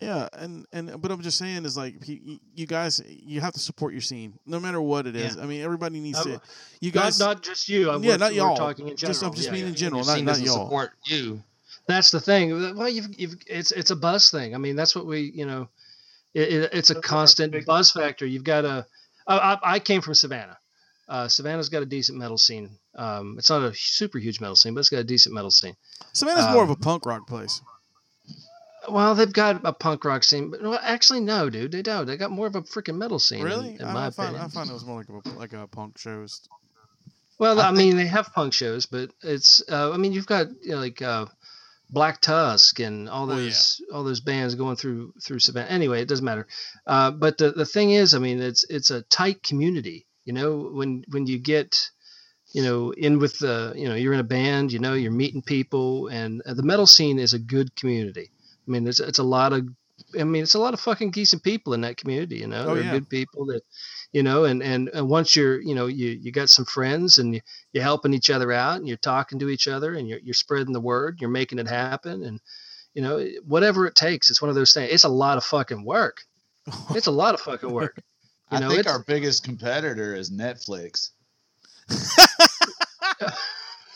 [0.00, 3.60] Yeah, and and but I'm just saying is like y- you guys you have to
[3.60, 5.36] support your scene no matter what it is.
[5.36, 6.40] I mean everybody needs Um, to.
[6.80, 7.90] You guys, not just you.
[7.90, 8.56] I'm Yeah, not y'all.
[8.56, 9.12] Talking in general.
[9.12, 9.66] Just- I'm just yeah, yeah.
[9.66, 10.64] in general, Your not not y'all.
[10.64, 11.42] support you.
[11.86, 12.76] That's the thing.
[12.76, 14.54] Well, you've, you've it's it's a buzz thing.
[14.54, 15.68] I mean, that's what we you know,
[16.34, 18.24] it, it, it's a That's constant big- buzz factor.
[18.24, 18.86] You've got to.
[19.26, 20.58] I, I, came from Savannah.
[21.08, 22.70] Uh, Savannah's got a decent metal scene.
[22.96, 25.76] Um, it's not a super huge metal scene, but it's got a decent metal scene.
[26.12, 27.60] Savannah's more of um, a punk rock place.
[28.88, 32.06] Well, they've got a punk rock scene, but well, actually, no, dude, they don't.
[32.06, 33.42] They got more of a freaking metal scene.
[33.44, 33.76] Really?
[33.78, 34.42] in, I, my I find opinion.
[34.44, 36.48] I find it was more like a like a punk shows.
[37.38, 39.62] Well, I I, mean, they have punk shows, but it's.
[39.68, 41.26] Uh, I mean, you've got you know, like uh,
[41.90, 43.44] Black Tusk and all Oh, yeah.
[43.44, 45.68] those all those bands going through through Savannah.
[45.68, 46.46] Anyway, it doesn't matter.
[46.86, 50.06] Uh, but the the thing is, I mean, it's it's a tight community.
[50.24, 51.90] You know, when when you get
[52.52, 55.42] you know in with the you know you're in a band, you know, you're meeting
[55.42, 58.30] people, and uh, the metal scene is a good community.
[58.70, 59.66] I mean, it's it's a lot of.
[60.18, 62.36] I mean, it's a lot of fucking decent people in that community.
[62.38, 62.92] You know, Oh, they're yeah.
[62.92, 63.60] good people that
[64.12, 67.34] you know and, and and once you're you know you you got some friends and
[67.34, 67.40] you,
[67.72, 70.72] you're helping each other out and you're talking to each other and you're, you're spreading
[70.72, 72.40] the word you're making it happen and
[72.94, 75.84] you know whatever it takes it's one of those things it's a lot of fucking
[75.84, 76.22] work
[76.90, 77.94] it's a lot of fucking work
[78.50, 81.10] you I know think our biggest competitor is Netflix.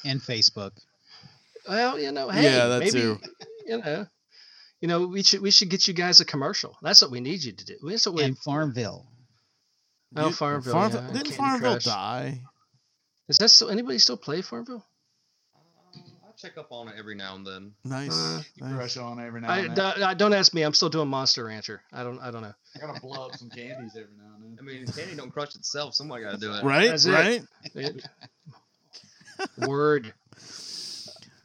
[0.04, 0.72] and Facebook.
[1.68, 3.18] well you know hey Yeah, that maybe too.
[3.66, 4.06] you know
[4.85, 7.42] you know we should we should get you guys a commercial that's what we need
[7.42, 9.07] you to do that's what we in Farmville.
[10.14, 11.85] Oh, You- Farmville, Farmville yeah, didn't Candy Farmville Crush.
[11.85, 12.42] die?
[13.31, 14.85] is that still anybody still play farmville
[15.97, 17.73] I check up on it every now and then.
[17.85, 18.11] Nice.
[18.12, 18.75] Uh, You nice.
[18.75, 19.94] crush on every now I, and then.
[20.01, 22.79] don't- don't ask me i'm still doing monster rancher i don't i don't know I
[22.87, 24.59] gotta blow up some candies every now and then.
[24.61, 25.94] I mean, candy don't crush itself.
[25.94, 26.62] Somebody got to do it.
[26.62, 27.42] Right, That's right.
[27.75, 28.05] It-
[29.59, 30.12] word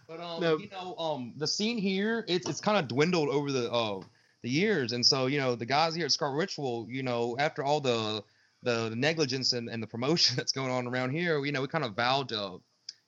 [0.09, 0.57] But um, No.
[0.57, 4.01] you know, um, the scene here, it's it's kind of dwindled over the uh
[4.41, 7.63] the years, and so you know, the guys here at Skar Ritual, you know, after
[7.63, 8.23] all the
[8.63, 11.85] the negligence and, and the promotion that's going on around here, you know, we kind
[11.85, 12.59] of vowed to,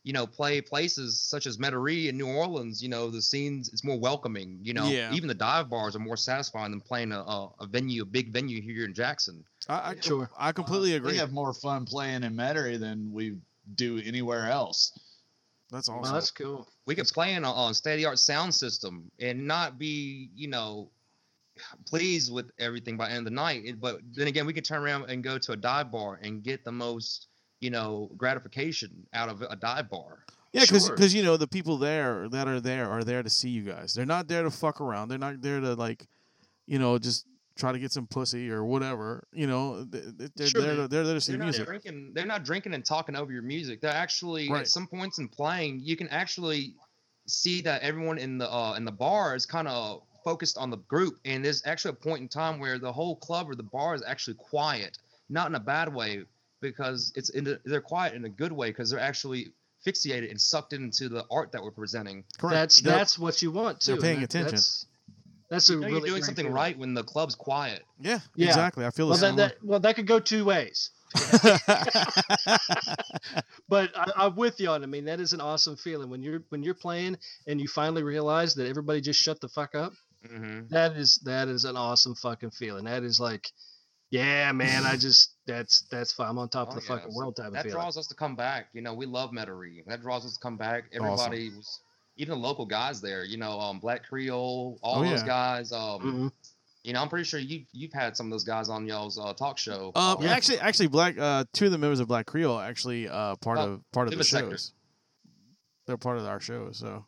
[0.04, 2.84] you know, play places such as Metairie and New Orleans.
[2.84, 4.60] You know, the scenes it's more welcoming.
[4.62, 5.12] You know, Yeah.
[5.12, 8.32] even the dive bars are more satisfying than playing a, a, a venue, a big
[8.32, 9.44] venue here in Jackson.
[9.68, 10.30] I, I, Sure.
[10.38, 11.14] I completely agree.
[11.14, 13.38] We have more fun playing in Metairie than we
[13.74, 14.92] do anywhere else.
[15.72, 16.14] That's awesome.
[16.14, 19.48] that's cool we could play in a, on state of the art sound system and
[19.48, 20.90] not be, you know,
[21.86, 23.80] pleased with everything by the end of the night.
[23.80, 26.66] But then again, we could turn around and go to a dive bar and get
[26.66, 27.28] the most,
[27.60, 30.26] you know, gratification out of a dive bar.
[30.54, 30.98] Yeah, because Sure.
[31.08, 33.94] you know the people there that are there are there to see you guys.
[33.94, 35.08] They're not there to fuck around.
[35.08, 36.06] They're not there to like,
[36.66, 37.26] you know, just
[37.62, 39.24] try to get some pussy or whatever.
[39.32, 40.62] You know, th- th- they're Sure.
[40.62, 40.76] there.
[40.76, 41.66] To, they're there to see They're not music.
[41.66, 42.12] drinking.
[42.14, 43.80] They're not drinking and talking over your music.
[43.82, 44.62] They're actually Right.
[44.62, 46.76] at some points in playing, you can actually
[47.28, 50.78] see that everyone in the uh, in the bar is kind of focused on the
[50.78, 53.94] group, and there's actually a point in time where the whole club or the bar
[53.96, 54.98] is actually quiet,
[55.30, 56.24] not in a bad way,
[56.62, 59.52] because it's in a, they're quiet in a good way because they're actually
[59.86, 62.24] fixated and sucked into the art that we're presenting.
[62.38, 62.54] Correct.
[62.54, 62.94] That's Yep.
[62.96, 63.94] that's what you want too.
[63.94, 64.52] They're paying that- attention.
[64.52, 64.86] That's,
[65.52, 66.56] that's a You know really you're doing something feeling.
[66.56, 67.84] right when the club's quiet.
[68.00, 68.48] yeah, Yeah.
[68.48, 68.84] exactly.
[68.86, 69.36] I feel Well, the that, same.
[69.38, 70.90] that, well, that could go two ways.
[73.68, 74.84] But I, I'm with you on.
[74.84, 78.04] I mean, that is an awesome feeling when you're when you're playing and you finally
[78.04, 79.94] realize that everybody just shut the fuck up.
[80.28, 80.68] Mm-hmm.
[80.70, 82.86] That is that is an awesome fucking feeling.
[82.86, 83.48] That is like,
[84.10, 84.86] yeah, man.
[84.86, 86.30] I just that's that's fine.
[86.30, 87.76] I'm on top of Oh, the fucking world type of That feeling.
[87.78, 88.68] draws us to come back.
[88.74, 89.86] You know, we love Metairie.
[89.88, 90.86] That draws us to come back.
[90.94, 91.06] Awesome.
[91.06, 91.80] Everybody was,
[92.18, 93.24] even the local guys there.
[93.24, 95.26] You know, um, Black Creole, all Oh, those yeah.
[95.28, 95.72] guys.
[95.72, 96.32] Um, Mhm.
[96.84, 99.34] you know, I'm pretty sure you you've had some of those guys on y'all's uh,
[99.34, 99.92] talk show.
[99.96, 103.36] Um, Uh, actually, actually, Black uh, two of the members of Black Creole actually uh,
[103.38, 104.52] part Oh, of part of the a sector.
[104.52, 104.74] shows.
[105.86, 107.06] They're part of our show, so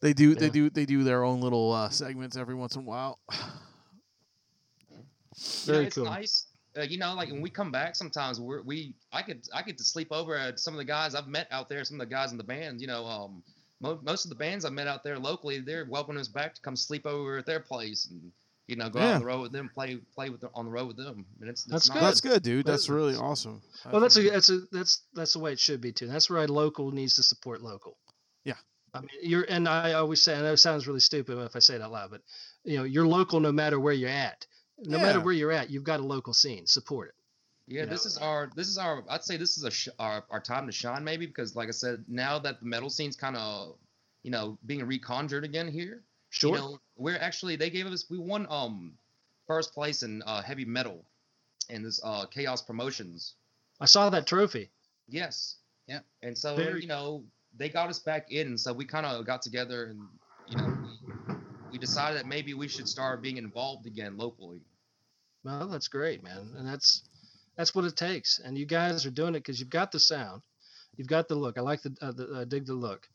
[0.00, 2.84] they do they do they do their own little uh, segments every once in a
[2.84, 3.18] while.
[4.90, 4.96] you
[5.64, 6.04] Very it's cool.
[6.04, 6.46] nice.
[6.76, 9.76] Uh, you know, like when we come back, sometimes we're we I could I get
[9.78, 11.84] to sleep over at some of the guys I've met out there.
[11.84, 12.80] Some of the guys in the band.
[12.80, 13.42] You know, um,
[13.80, 16.60] mo- most of the bands I met out there locally, they're welcoming us back to
[16.60, 18.32] come sleep over at their place and
[18.66, 20.70] you know go out on the road with them, play play with the, on the
[20.70, 21.26] road with them.
[21.40, 21.98] And it's, it's That's nice.
[21.98, 22.06] good.
[22.06, 22.66] That's good, dude.
[22.66, 23.62] That That's really awesome.
[23.90, 26.06] Well, that's a that's a that's that's the way it should be too.
[26.06, 27.96] That's why local needs to support local.
[28.44, 28.54] Yeah.
[28.94, 31.58] I mean, you're and I always say, I know it sounds really stupid if I
[31.58, 32.22] say it out loud, but
[32.64, 34.46] you know, you're local no matter where you're at.
[34.82, 36.66] No matter where you're at, you've got a local scene.
[36.66, 37.14] Support it.
[37.70, 40.40] Yeah, this is our this is our I'd say this is a sh- our our
[40.40, 43.76] time to shine maybe because like I said now that the metal scene's kind of
[44.24, 46.02] you know being reconjured again here.
[46.30, 46.50] Sure.
[46.50, 48.94] You know, we're actually they gave us we won um
[49.46, 51.04] first place in uh, heavy metal
[51.68, 53.34] in this uh Chaos Promotions.
[53.80, 54.68] I saw that trophy.
[55.08, 55.56] Yes.
[55.86, 56.00] Yeah.
[56.22, 57.22] And so Very- you know
[57.56, 60.00] they got us back in, so we kind of got together and
[60.48, 60.76] you know
[61.28, 61.34] we,
[61.72, 64.60] we decided that maybe we should start being involved again locally.
[65.44, 67.02] Well, that's great, man, and that's
[67.60, 68.38] that's what it takes.
[68.42, 70.40] And you guys are doing it because you've got the sound,
[70.96, 71.58] you've got the look.
[71.58, 73.06] I like the, uh, the uh, dig the look.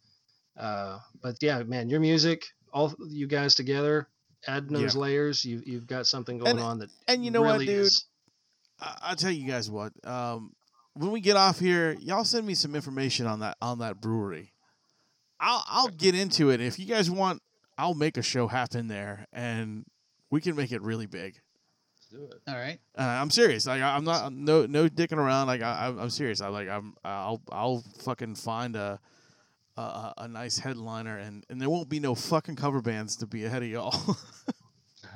[0.55, 4.07] Uh, but yeah, man, your music, all you guys together,
[4.47, 7.53] adding those layers, you you've got something going And- on that and you know what,
[7.53, 7.79] really dude?
[7.87, 8.05] is-
[8.79, 9.93] I- I'll tell you guys what.
[10.05, 10.53] Um,
[10.93, 14.53] when we get off here, y'all send me some information on that on that brewery.
[15.39, 16.61] I'll I'll get into it.
[16.61, 17.41] If you guys want,
[17.79, 19.85] I'll make a show happen there, and
[20.29, 21.41] we can make it really big.
[22.19, 22.41] Let's do it.
[22.51, 22.79] All right.
[22.97, 23.65] Uh, I'm serious.
[23.67, 25.47] Like I- I'm not no no dicking around.
[25.47, 26.41] Like I, I'm- I'm serious.
[26.41, 28.99] I like I'm I'll I'll fucking find a
[29.77, 33.27] a- a, a nice headliner, and and there won't be no fucking cover bands to
[33.27, 34.17] be ahead of y'all.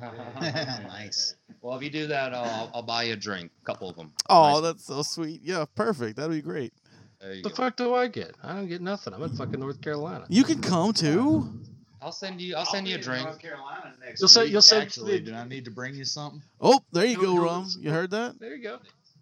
[0.40, 1.36] nice.
[1.62, 4.12] Well, if you do that, I'll, I'll buy you a drink, a couple of them.
[4.28, 5.40] oh, that's so sweet.
[5.42, 6.16] Yeah, perfect.
[6.16, 6.72] That'd be great.
[7.20, 7.50] There the go.
[7.50, 8.34] fuck do I get?
[8.42, 9.12] I don't get nothing.
[9.12, 10.24] I'm in fucking North Carolina.
[10.30, 11.60] You can come too.
[12.02, 12.56] I'll send you.
[12.56, 13.24] I'll send you a drink.
[13.24, 16.04] North Carolina next You'll say- week, you'll say- Actually, do I need to bring you
[16.04, 16.42] something?
[16.60, 17.68] Oh, there you Go- go, go- Rum.
[17.78, 18.38] You heard that?
[18.40, 18.78] There you go.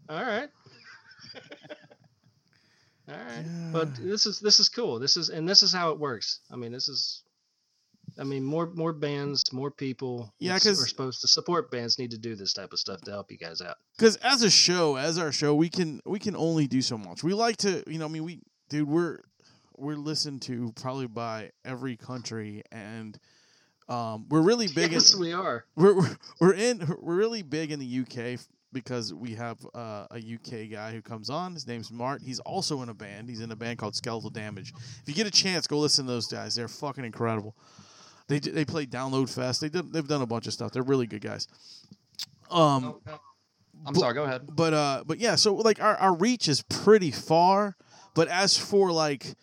[0.09, 0.49] All right.
[3.09, 3.45] All right.
[3.73, 4.99] But this is this is cool.
[4.99, 6.41] This is and this is how it works.
[6.51, 7.23] I mean, this is
[8.19, 11.99] I mean, more more bands, more people Yeah, that's- 'cause- are supposed to support bands
[11.99, 13.77] need to do this type of stuff to help you guys out.
[13.97, 17.23] because as a show, as our show, we can we can only do so much.
[17.25, 19.21] We like to, you know, I mean, we, dude, we're
[19.79, 23.19] we're listened to probably by every country, and
[23.89, 24.93] um, we're really big.
[24.93, 25.65] yes, in, we are.
[25.77, 28.41] we're we're- we're in we're really big in the UK
[28.73, 31.55] because we have uh, a UK guy who comes on.
[31.55, 32.21] His name's Mart.
[32.23, 33.29] He's also in a band.
[33.29, 34.75] He's in a band called Skeletal Damage.
[34.77, 36.55] If you get a chance, go listen to those guys.
[36.55, 37.57] They're fucking incredible.
[38.27, 39.63] They they play Download Fest.
[39.63, 40.71] They did, they've done a bunch of stuff.
[40.73, 41.49] They're really good guys.
[42.51, 43.21] Um, No, no.
[43.87, 44.15] I'm but- sorry.
[44.15, 44.43] Go ahead.
[44.55, 47.77] but uh but yeah so like our, our reach is pretty far
[48.15, 49.35] but as for like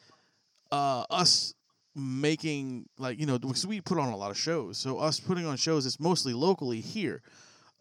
[0.72, 1.54] uh us
[1.96, 4.78] making like you know because we put on a lot of shows.
[4.78, 7.22] So us putting on shows it's mostly locally here.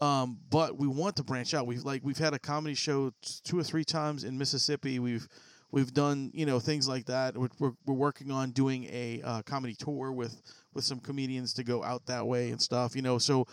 [0.01, 1.67] Um but we want to branch out.
[1.67, 3.13] We've like we've had a comedy show
[3.45, 4.99] two or three times in mississippi.
[4.99, 5.27] We've
[5.71, 7.37] we've done you know things like that.
[7.37, 10.41] We're, we're, we're working on doing a uh, comedy tour with
[10.73, 13.19] with some comedians to go out that way and stuff you know.
[13.19, 13.47] So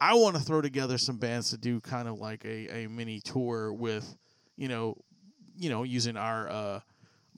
[0.00, 3.20] I want to throw together some bands to do kind of like a, a mini
[3.20, 4.16] tour with,
[4.56, 4.96] you know,
[5.56, 6.80] you know, using our uh,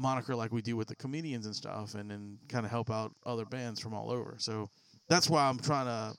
[0.01, 3.13] moniker like we do with the comedians and stuff, and then kind of help out
[3.25, 4.37] other bands from all over.
[4.39, 4.71] So
[5.09, 6.17] that's why I'm trying to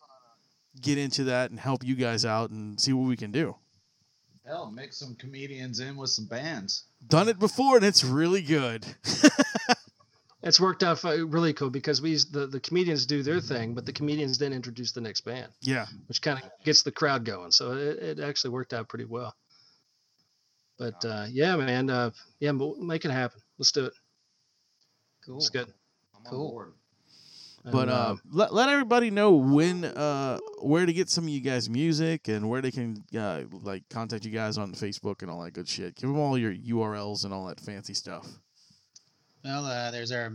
[0.81, 3.55] get into that and help you guys out and see what we can do.
[4.45, 6.85] Hell, mix some comedians in with some bands.
[7.07, 8.85] Done it before and it's really good.
[10.43, 13.93] It's worked out really cool because we the, the comedians do their thing, but the
[13.93, 15.85] comedians then introduce the next band, yeah.
[16.07, 17.51] which kind of gets the crowd going.
[17.51, 19.35] So it, it actually worked out pretty well.
[20.79, 22.09] But uh, yeah, man, uh,
[22.39, 23.39] yeah, make it happen.
[23.61, 23.93] Let's do it.
[25.23, 25.37] Cool.
[25.37, 25.67] It's good.
[26.15, 26.49] I'm on Cool.
[26.49, 26.73] board.
[27.63, 31.41] But And, uh, let, let everybody know when uh where to get some of you
[31.41, 35.43] guys music and where they can uh, like contact you guys on Facebook and all
[35.43, 35.93] that good shit.
[35.93, 38.27] Give them all your URLs and all that fancy stuff.
[39.45, 40.33] Well, uh, there's our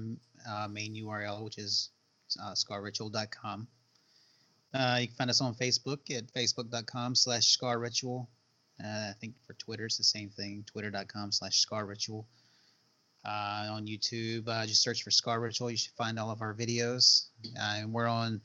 [0.49, 1.91] uh, main URL, which is
[2.41, 3.66] uh, skarritual.com.
[4.72, 8.29] Uh, you can find us on Facebook at facebook.com slash skarritual.
[8.81, 12.27] Uh, I think for Twitter, it's the same thing, twitter.com slash scarritual.
[13.27, 15.68] Uh, on YouTube, uh, just search for Skar Ritual.
[15.68, 17.27] You should find all of our videos.
[17.59, 18.41] Uh, and we're on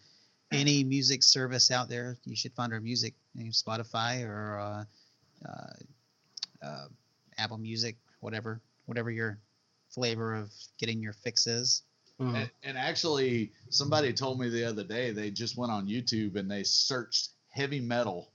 [0.52, 2.18] any music service out there.
[2.26, 4.84] You should find our music, you Spotify or uh,
[5.48, 6.88] uh, uh,
[7.38, 9.38] Apple Music, whatever, whatever your
[9.90, 11.84] flavor of getting your fix is.
[12.20, 12.36] Mhm.
[12.36, 16.50] And, and actually, somebody told me the other day they just went on YouTube and
[16.50, 18.32] they searched heavy metal,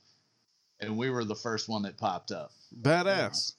[0.81, 2.53] and we were the first one that popped up.
[2.83, 3.55] Badass.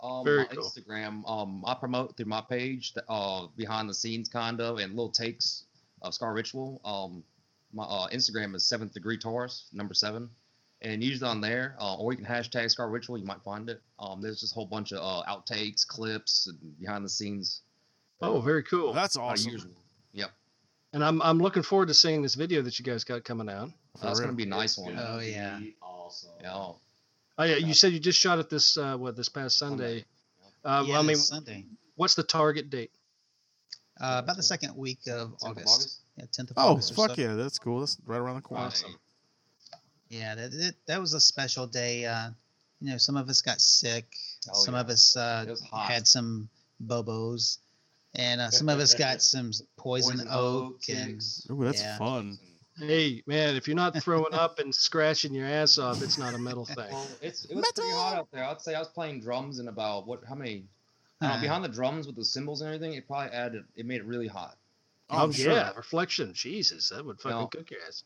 [0.00, 0.64] Um, Very my cool.
[0.64, 4.90] Instagram, um, I promote through my page, the, uh, behind the scenes kind of, and
[4.92, 5.64] little takes
[6.02, 6.80] of Skar Ritual.
[6.84, 7.24] Um,
[7.72, 10.28] my uh, Instagram is seventh degree Taurus, number seven,
[10.82, 13.80] and usually on there, uh, or you can hashtag Skar Ritual, you might find it.
[13.98, 17.62] Um, there's just a whole bunch of uh, outtakes, clips, and behind the scenes.
[18.20, 18.92] Oh, very cool.
[18.92, 19.52] That's uh, awesome.
[19.52, 19.72] usual.
[20.12, 20.30] Yep,
[20.94, 23.70] And I'm I'm looking forward to seeing this video that you guys got coming out.
[23.98, 24.98] For that's gonna be a nice one.
[24.98, 25.58] Oh, yeah.
[25.58, 26.30] be Awesome.
[26.40, 26.72] Yeah.
[27.38, 30.04] Oh yeah, you said you just shot it this uh, what this past Sunday.
[30.64, 31.64] Uh, yeah, I mean, Sunday.
[31.96, 32.90] what's the target date?
[34.00, 36.00] Uh, about the second week of 10th August.
[36.18, 36.92] Yeah, 10th of Oh, August.
[36.96, 37.22] Oh, fuck so.
[37.22, 37.34] yeah.
[37.34, 37.80] That's cool.
[37.80, 38.64] That's right around the corner.
[38.66, 38.94] Awesome.
[40.08, 42.04] Yeah, that, that, that was a special day.
[42.04, 42.30] Uh,
[42.80, 44.04] you know, some of us got sick.
[44.50, 44.80] Oh, some yeah.
[44.80, 45.90] of us uh, It was hot.
[45.90, 46.48] had some
[46.84, 47.58] bobos.
[48.14, 50.64] And uh, some of us got some poison, Poison oak.
[50.74, 51.46] oak, and, ticks.
[51.50, 51.96] Ooh, that's Yeah.
[51.98, 52.38] fun.
[52.78, 56.38] Hey man, if you're not throwing up and scratching your ass off, it's not a
[56.38, 56.90] metal thing.
[56.90, 58.44] Well, it's it was pretty hot out there.
[58.44, 60.22] I'd say I was playing drums in about what?
[60.28, 60.64] How many?
[61.22, 63.64] Uh, uh, behind the drums with the cymbals and everything, it probably added.
[63.76, 64.56] It made it really hot.
[65.08, 65.52] Oh, I'm sure.
[65.52, 66.32] yeah, reflection.
[66.34, 67.46] Jesus, that would fucking No.
[67.46, 68.04] cook your ass.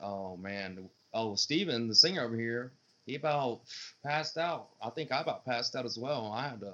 [0.00, 0.88] Oh man.
[1.14, 2.72] Oh, Steven, the singer over here,
[3.06, 3.60] he about
[4.04, 4.68] passed out.
[4.82, 6.32] I think I about passed out as well.
[6.34, 6.72] I had to.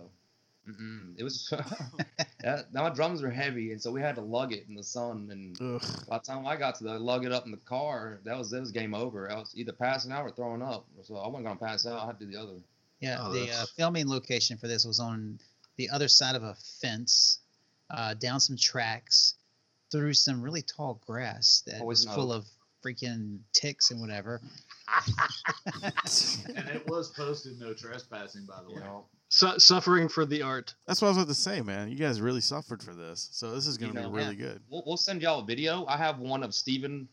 [0.69, 1.15] Mm-mm.
[1.19, 1.53] It was.
[2.43, 5.29] that, my drums were heavy, and so we had to lug it in the sun.
[5.31, 5.83] And Ugh.
[6.09, 8.53] by the time I got to the lug it up in the car, that was
[8.53, 9.31] it was game over.
[9.31, 10.87] I was either passing out or throwing up.
[11.03, 12.03] So I wasn't gonna pass out.
[12.03, 12.53] I had to do the other.
[13.01, 15.39] Yeah, Oh, the uh, filming location for this was on
[15.77, 17.41] the other side of a fence,
[17.91, 19.35] uh, down some tracks,
[19.91, 22.45] through some really tall grass that was full oak.
[22.45, 22.49] of
[22.85, 24.41] freaking ticks and whatever.
[26.57, 28.83] And it was posted no trespassing, by the You way.
[28.83, 29.05] know.
[29.35, 30.75] Su- suffering for the art.
[30.87, 31.89] That's what I was about to say, man.
[31.89, 33.29] You guys really suffered for this.
[33.33, 34.61] So this is going to know, be really good.
[34.71, 35.85] We'll, we'll send y'all a video.
[35.87, 37.09] I have one of Steven.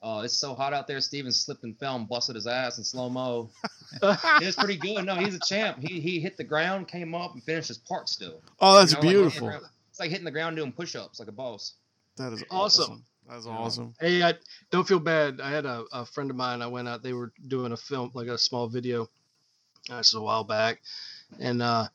[0.00, 1.00] Uh, it's so hot out there.
[1.00, 3.50] Steven slipped and fell and busted his ass in slow mo.
[4.02, 5.04] It was pretty good.
[5.04, 5.78] No, he's a champ.
[5.80, 8.40] He he hit the ground, came up, and finished his part still.
[8.60, 9.48] Oh, that's You know, like, hitting the beautiful.
[9.48, 11.74] ground- it's like hitting the ground doing push-ups like a boss.
[12.18, 12.82] That is Awesome.
[12.84, 13.04] awesome.
[13.28, 13.94] That's awesome.
[13.98, 14.34] Hey, I
[14.70, 15.40] don't feel bad.
[15.40, 16.60] I had a, a friend of mine.
[16.62, 17.02] I went out.
[17.02, 19.08] They were doing a film, like a small video.
[19.90, 20.80] Uh, this is a while back,
[21.40, 21.88] and uh,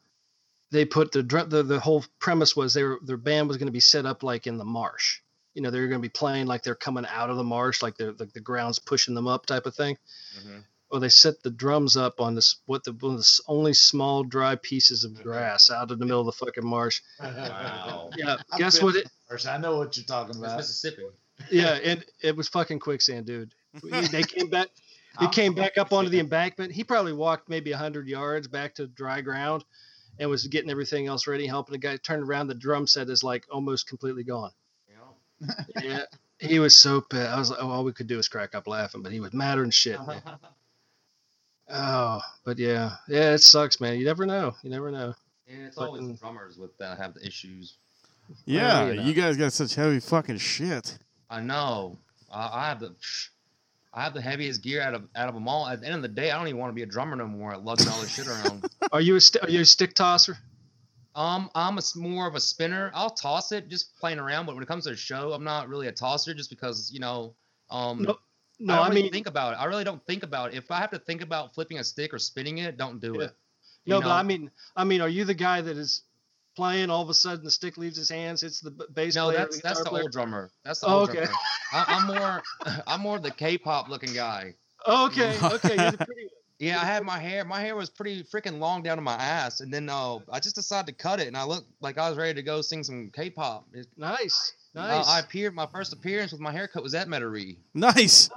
[0.72, 3.74] they put the, the the whole premise was they were their band was going to
[3.74, 5.22] be set up like in the marsh.
[5.54, 7.82] You know, they were going to be playing like they're coming out of the marsh,
[7.82, 9.98] like they're like the ground's pushing them up, type of thing.
[10.92, 14.24] Well, they set the drums up on this what the one of the only small
[14.24, 17.02] dry pieces of grass out in the middle of the fucking marsh.
[17.20, 18.10] Wow.
[18.18, 18.96] Yeah, I've guess what?
[18.96, 20.58] It, First, I know what you're talking It's about.
[20.58, 21.04] Mississippi.
[21.52, 23.54] yeah, and it was fucking quicksand, dude.
[24.12, 24.70] They came back.
[25.20, 26.72] He came back up onto the embankment.
[26.72, 29.66] He probably walked maybe hundred yards back to dry ground,
[30.20, 31.98] and was getting everything else ready, helping the guy.
[31.98, 34.52] Turned around, the drum set is like almost completely gone.
[34.88, 34.96] You
[35.82, 36.04] Yeah,
[36.40, 37.30] he was so pissed.
[37.30, 39.34] I was like, oh, all we could do was crack up laughing, but he was
[39.34, 40.00] madder than shit.
[40.06, 40.22] Man.
[41.72, 44.00] Oh, but yeah, yeah, it sucks, man.
[44.00, 44.56] You never know.
[44.64, 45.14] You never know.
[45.48, 47.76] Yeah, it's always the drummers with that have the issues.
[48.46, 49.04] Yeah, you know.
[49.04, 50.98] you guys got such heavy fucking shit.
[51.30, 52.00] I know.
[52.32, 52.96] I, I have the.
[53.94, 55.68] I have the heaviest gear out of out of them all.
[55.68, 57.28] At the end of the day, I don't even want to be a drummer no
[57.28, 57.58] more.
[57.58, 58.66] Lugging all this shit around.
[58.92, 60.38] Are you a st- are you a stick tosser?
[61.16, 62.92] Um, I'm a more of a spinner.
[62.94, 64.46] I'll toss it, just playing around.
[64.46, 67.00] But when it comes to a show, I'm not really a tosser, just because you
[67.00, 67.36] know.
[67.70, 68.18] Um, No,
[68.60, 69.58] No, I, don't I really mean think about it.
[69.58, 70.58] I really don't think about it.
[70.58, 73.26] If I have to think about flipping a stick or spinning it, don't do Yeah.
[73.26, 73.32] it.
[73.86, 74.10] No, but?
[74.12, 76.04] I mean I mean, are you the guy that is
[76.60, 76.90] playing?
[76.90, 78.44] All of a sudden, the stick leaves his hands.
[78.44, 79.38] It's the b- bass no, player.
[79.38, 80.04] that's the that's the player?
[80.04, 80.52] old drummer.
[80.66, 81.20] That's the Oh, old okay.
[81.26, 81.34] drummer.
[81.74, 82.44] I, I'm more,
[82.88, 84.56] I'm more the K-pop looking guy.
[84.86, 86.28] Oh, okay, okay, you're the pretty.
[86.60, 87.46] Yeah, I had my hair.
[87.46, 90.56] My hair was pretty freaking long down to my ass, and then uh, I just
[90.56, 93.12] decided to cut it, and I looked like I was ready to go sing some
[93.16, 93.66] K-pop.
[93.74, 95.08] It- Nice, uh, nice.
[95.08, 95.56] I appeared.
[95.56, 97.56] My first appearance with my haircut was at Metairie.
[97.74, 98.30] Nice.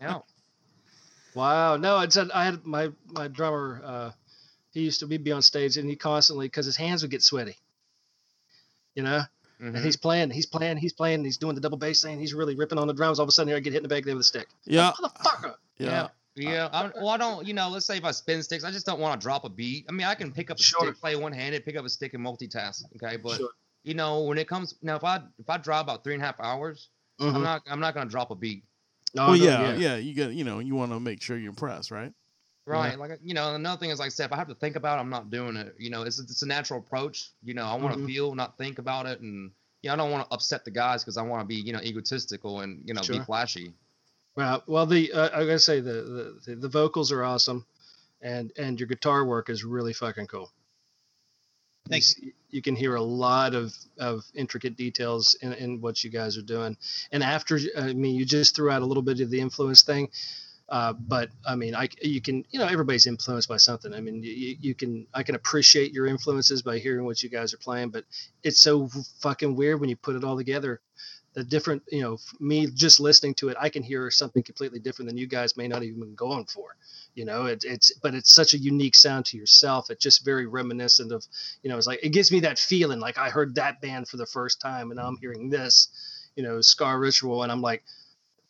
[0.00, 0.18] Yeah.
[1.34, 1.76] Wow.
[1.76, 3.80] No, it's a, I had my my drummer.
[3.84, 4.10] Uh,
[4.72, 7.22] he used to we'd be on stage and he constantly because his hands would get
[7.22, 7.56] sweaty.
[8.94, 9.22] You know,
[9.58, 9.84] and Mhm.
[9.84, 12.78] he's playing, he's playing, he's playing, he's doing the double bass thing, he's really ripping
[12.78, 13.18] on the drums.
[13.18, 14.48] All of a sudden, here I get hit in the back there with a stick.
[14.64, 14.92] Yeah.
[14.92, 15.54] Motherfucker.
[15.78, 16.08] Yeah.
[16.34, 18.86] Yeah, I, well, I don't, you know, let's say if I spin sticks, I just
[18.86, 19.84] don't want to drop a beat.
[19.88, 20.80] I mean, I can pick up a Sure.
[20.86, 22.84] stick, play one handed, pick up a stick and multitask.
[22.96, 23.50] Okay, but Sure.
[23.82, 26.26] you know, when it comes now, if I if I drive about three and a
[26.26, 26.88] half hours,
[27.20, 27.42] I'm Mhm.
[27.42, 28.64] not I'm not gonna drop a beat.
[29.12, 31.50] No, well, no, yeah, yeah, You got you know you want to make sure you
[31.50, 32.14] impress, right?
[32.66, 32.98] Right.
[32.98, 34.98] Like you know, another thing is like I said, if I have to think about
[34.98, 35.74] it, I'm not doing it.
[35.78, 37.30] You know, it's it's a natural approach.
[37.42, 38.06] You know, I want to Mhm.
[38.06, 39.50] feel, not think about it, and
[39.82, 41.80] yeah, I don't want to upset the guys because I want to be you know
[41.80, 43.74] egotistical and you know be flashy.
[44.36, 47.66] Well, well, the uh, I gotta say the, the the vocals are awesome,
[48.20, 50.52] and and your guitar work is really fucking cool.
[51.88, 52.16] Thanks.
[52.18, 56.36] You, you can hear a lot of of intricate details in, in what you guys
[56.38, 56.76] are doing.
[57.10, 60.10] And after, I mean, you just threw out a little bit of the influence thing,
[60.72, 63.92] uh, but I mean, I you can you know everybody's influenced by something.
[63.94, 67.52] I mean, you, you can I can appreciate your influences by hearing what you guys
[67.54, 68.04] are playing, but
[68.42, 68.88] it's so
[69.20, 70.80] fucking weird when you put it all together.
[71.34, 75.08] The different you know me just listening to it i can hear something completely different
[75.08, 76.76] than you guys may not even been going for
[77.14, 77.46] you know?
[77.46, 79.90] It, it's but it's such a unique sound to yourself.
[79.90, 81.24] It's just very reminiscent of
[81.62, 84.16] you know it's like it gives me that feeling like i heard that band for
[84.16, 85.88] the first time and i'm hearing this
[86.36, 87.82] you know Skar Ritual and i'm like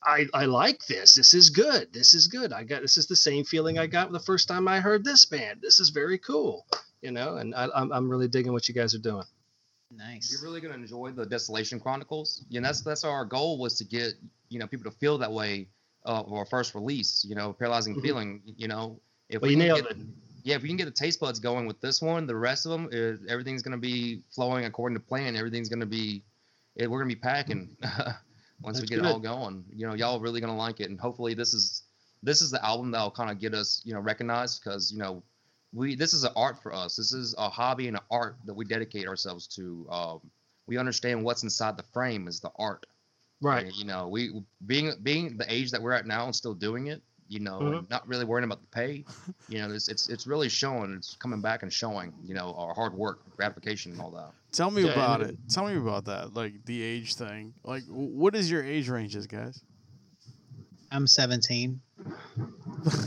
[0.05, 1.14] I, I like this.
[1.14, 1.92] This is good.
[1.92, 2.53] This is good.
[2.53, 5.24] I got this is the same feeling I got the first time I heard this
[5.26, 5.61] band.
[5.62, 6.66] This is very cool,
[7.03, 7.36] you know.
[7.36, 9.24] And I, I'm I'm really digging what you guys are doing.
[9.94, 10.32] Nice.
[10.32, 12.44] You're really gonna enjoy the Desolation Chronicles.
[12.48, 14.14] You know, that's that's our goal was to get
[14.48, 15.68] you know people to feel that way
[16.07, 17.24] uh, of our first release.
[17.28, 18.03] You know, paralyzing Mhm.
[18.03, 18.42] feeling.
[18.57, 19.96] You know, if Well, we you can nailed get, it.
[20.44, 22.72] yeah, if we can get the taste buds going with this one, the rest of
[22.72, 25.36] them, uh, everything's gonna be flowing according to plan.
[25.36, 26.24] Everything's gonna be,
[26.78, 27.76] eh, we're gonna be packing
[28.62, 29.08] once That's we get good.
[29.08, 29.64] it all going.
[29.74, 31.82] You know, y'all really gonna like it, and hopefully this is
[32.22, 35.22] this is the album that'll kind of get us you know recognized because you know
[35.72, 36.96] we this is an art for us.
[36.96, 39.86] This is a hobby and an art that we dedicate ourselves to.
[39.90, 40.20] Um,
[40.66, 42.86] we understand what's inside the frame is the art.
[43.40, 43.64] Right.
[43.64, 46.86] And, you know, we being being the age that we're at now and still doing
[46.86, 47.02] it.
[47.28, 47.78] You know, Mhm.
[47.78, 49.04] and not really worrying about the pay.
[49.48, 50.94] You know, it's it's it's really showing.
[50.94, 52.12] It's coming back and showing.
[52.24, 54.30] You know, our hard work, gratification, and all that.
[54.52, 55.38] Tell me Yeah, about and- it.
[55.48, 57.54] Tell me about that, like the age thing.
[57.64, 59.62] Like, what is your age ranges, guys?
[60.90, 61.80] I'm 17.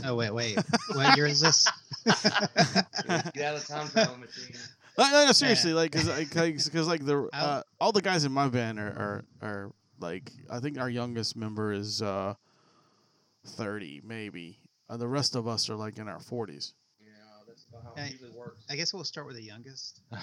[0.04, 0.58] Oh wait, wait.
[0.94, 1.66] What year is this?
[2.04, 4.56] Get out of the time travel machine.
[4.98, 8.32] No, no, no, seriously, like, cause, cause, 'cause, like the uh, all the guys in
[8.32, 12.34] my band are, are are like I think our youngest member is uh
[13.46, 14.58] thirty, maybe.
[14.88, 16.74] Uh, the rest of us are like in our forties.
[17.00, 17.08] Yeah,
[17.46, 18.64] that's about how it usually works.
[18.70, 20.02] I guess we'll start with the youngest.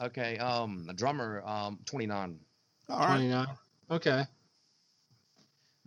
[0.00, 2.38] Okay, um, the drummer, um, 29.
[2.88, 3.46] All right, 29.
[3.90, 4.22] Okay.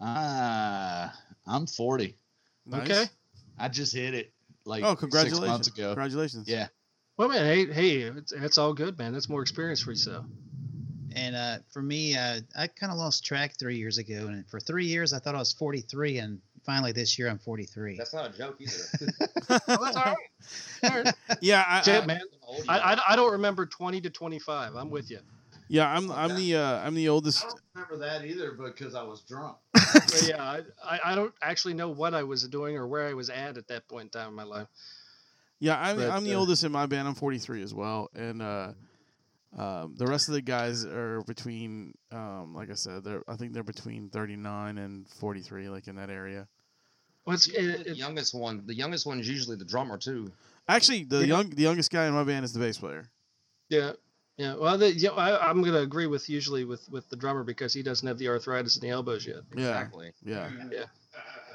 [0.01, 1.17] Ah,
[1.47, 2.17] I'm 40.
[2.65, 2.81] nice.
[2.81, 3.05] Okay.
[3.57, 4.33] I just hit it
[4.65, 5.39] like oh, congratulations!
[5.39, 5.87] six months ago.
[5.89, 6.49] Congratulations.
[6.49, 6.67] Yeah.
[7.17, 9.13] Well, man, hey, hey, it's, it's all good, man.
[9.13, 10.25] That's more experience for yourself.
[11.15, 14.27] And uh, for me, uh, I kind of lost track three years ago.
[14.27, 16.17] And for three years, I thought I was 43.
[16.19, 17.97] And finally, this year, I'm 43.
[17.97, 18.73] That's not a joke either.
[19.67, 20.15] Well, that's all
[20.83, 21.13] right.
[21.41, 22.21] yeah, I, Shit, I- man.
[22.69, 22.77] I.
[22.93, 24.75] I, I don't remember 20 to 25.
[24.75, 25.19] I'm with you.
[25.67, 25.91] yeah.
[25.91, 27.43] I'm I'm the uh, I'm the oldest.
[27.43, 27.59] I don't
[27.89, 29.57] remember that either because I was drunk.
[29.93, 33.13] But yeah, I, I, I don't actually know what I was doing or where I
[33.13, 34.67] was at at that point in time in my life.
[35.59, 37.07] Yeah, I'm But, I'm the uh, oldest in my band.
[37.07, 38.71] I'm 43 as well, and uh,
[39.57, 43.53] um, the rest of the guys are between, um, like I said, they're I think
[43.53, 46.47] they're between 39 and 43, like in that area.
[47.25, 50.31] Well, it's, Usually it, the youngest one, the youngest one is usually the drummer too.
[50.67, 51.25] Actually, the Yeah.
[51.35, 53.09] young the youngest guy in my band is the bass player.
[53.69, 53.93] yeah.
[54.37, 57.43] Yeah, well, the, yeah, I, I'm going to agree with usually with, with the drummer
[57.43, 59.41] because he doesn't have the arthritis in the elbows yet.
[59.53, 60.13] Yeah, Exactly.
[60.23, 60.49] yeah.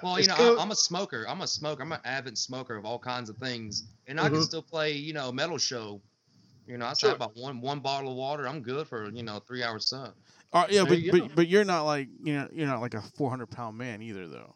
[0.03, 0.59] Well, you know, cool.
[0.61, 1.25] I, I'm a smoker.
[1.27, 1.83] I'm a smoker.
[1.83, 4.43] I'm an avid smoker of all kinds of things, and I can Mhm.
[4.45, 6.01] still play, you know, metal show.
[6.67, 7.11] You know, I Sure.
[7.11, 8.47] say about one one bottle of water.
[8.49, 10.13] I'm good for you know three hours sun.
[10.53, 12.95] Uh, yeah, There but, you but but you're not like you know you're not like
[12.95, 14.55] a 400 pound man either though.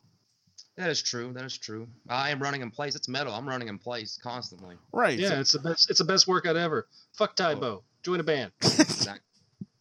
[0.77, 1.33] That is true.
[1.35, 1.89] That is true.
[2.09, 2.95] I am running in place.
[2.95, 3.35] It's metal.
[3.35, 4.77] I'm running in place constantly.
[4.93, 5.19] Right.
[5.19, 5.91] Yeah, so- it's the best.
[5.91, 6.87] It's the best workout ever.
[7.13, 7.55] Fuck Oh.
[7.55, 7.83] Tae Bo.
[8.03, 8.53] Join a band.
[8.63, 9.21] Exactly.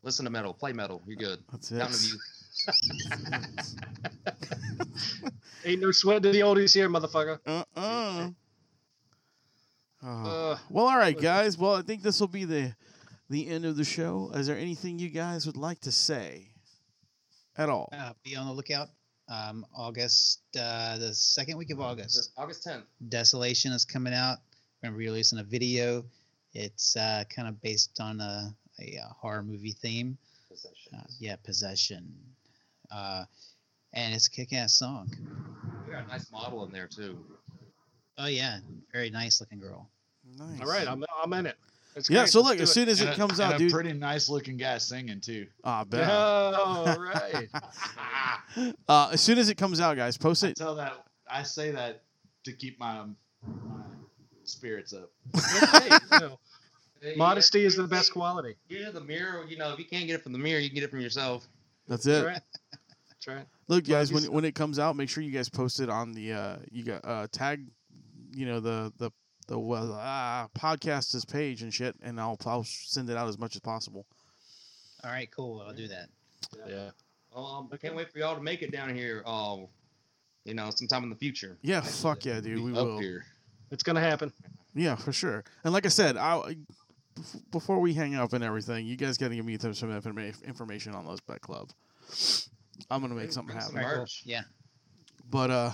[0.04, 0.54] Listen to metal.
[0.54, 1.02] Play metal.
[1.06, 1.40] You're good.
[1.52, 2.12] that's Down to it.
[2.12, 2.20] you.
[5.66, 7.40] Ain't no sweat to the oldies here, motherfucker.
[7.46, 8.30] Uh uh.
[10.02, 11.58] Uh, well, all right, guys.
[11.58, 12.74] Well, I think this will be the
[13.30, 14.32] the end of the show.
[14.34, 16.48] Is there anything you guys would like to say
[17.58, 17.90] at all?
[17.92, 18.90] Uh, be on the lookout.
[19.32, 22.82] Um, August, uh, the second week of August, August 10th.
[23.10, 24.40] Desolation is coming out.
[24.82, 26.04] We're going to be releasing a video.
[26.56, 30.18] It's uh, kind of based on a, a, uh horror movie theme.
[30.52, 32.12] Uh, yeah, Possession.
[32.92, 33.26] Uh,
[33.94, 35.12] and it's a kick ass song.
[35.86, 37.20] We got a nice model in there too.
[38.20, 38.60] Oh, yeah.
[38.94, 39.90] Very nice looking girl.
[40.38, 40.62] Nice.
[40.62, 41.56] all right, I'm, I'm in it.
[41.96, 42.20] That's Yeah.
[42.20, 42.30] great.
[42.30, 42.74] So Let's look, do as it.
[42.74, 43.72] soon as And it a- comes and out, a dude.
[43.72, 45.48] pretty nice looking guy singing too.
[45.64, 46.08] Ah, bet.
[46.12, 47.48] Oh, right.
[48.88, 50.58] Uh, as soon as it comes out, guys, post I it.
[50.58, 52.04] tell that I say that
[52.44, 53.04] to keep my,
[53.46, 53.82] my
[54.44, 55.12] spirits up.
[55.84, 56.40] hey, you know,
[57.02, 58.56] Hey, Modesty is the everything- best quality.
[58.68, 59.46] Yeah, the mirror.
[59.48, 61.00] You know, if you can't get it from the mirror, you can get it from
[61.00, 61.48] yourself.
[61.88, 62.28] That's That's it.
[62.28, 62.42] right.
[63.10, 63.46] That's right.
[63.70, 66.34] Look, guys, when when it comes out, make sure you guys post it on the
[66.34, 67.66] uh you got uh tag,
[68.32, 69.12] you know the the
[69.48, 73.56] the well, uh, podcast's page and shit, and I'll I'll send it out as much
[73.56, 74.06] as possible.
[75.04, 75.64] All right, cool.
[75.66, 76.10] I'll do that.
[76.68, 76.90] Yeah.
[77.36, 79.24] Um, I can't wait for y'all to make it down here.
[79.26, 79.68] Um,
[80.46, 81.58] you know, sometime in the future.
[81.62, 83.00] Yeah, fuck yeah, dude, we up will.
[83.00, 83.26] here.
[83.72, 84.32] It's gonna happen.
[84.74, 85.44] Yeah, for sure.
[85.64, 86.56] And like I said, I
[87.52, 90.96] before we hang up and everything, you guys got to give me some some information
[90.96, 91.70] on those bet club.
[92.90, 93.76] I'm gonna make something happen.
[93.76, 94.24] Merch.
[94.26, 94.44] Yeah.
[95.30, 95.72] But uh,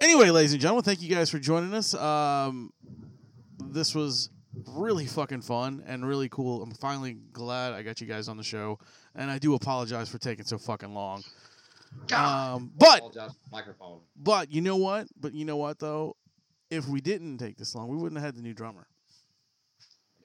[0.00, 1.94] anyway, ladies and gentlemen, thank you guys for joining us.
[1.94, 2.72] Um,
[3.68, 4.30] this was
[4.68, 6.62] really fucking fun and really cool.
[6.62, 8.78] I'm finally glad I got you guys on the show,
[9.14, 11.22] and I do apologize for taking so fucking long.
[12.12, 14.00] Um, but Apologize for the microphone.
[14.16, 15.06] but you know what?
[15.20, 16.16] But you know what though?
[16.70, 18.86] If we didn't take this long, we wouldn't have had the new drummer.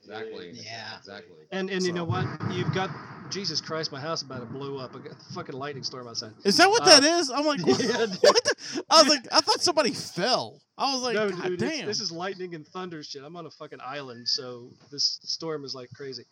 [0.09, 0.51] Exactly.
[0.53, 0.97] Yeah.
[0.97, 1.35] Exactly.
[1.51, 2.25] And and you know what?
[2.51, 2.89] You've got
[3.29, 4.95] Jesus Christ, my house about to blow up.
[4.95, 6.31] I got a fucking lightning storm outside.
[6.43, 7.29] Is that what Uh, that is?
[7.29, 8.83] I'm like, what, yeah, what the?
[8.89, 10.61] I was like, I thought somebody fell.
[10.77, 11.85] I was like, no, God dude, damn.
[11.85, 13.21] this is lightning and thunder shit.
[13.23, 16.25] I'm on a fucking island, so this storm is like crazy.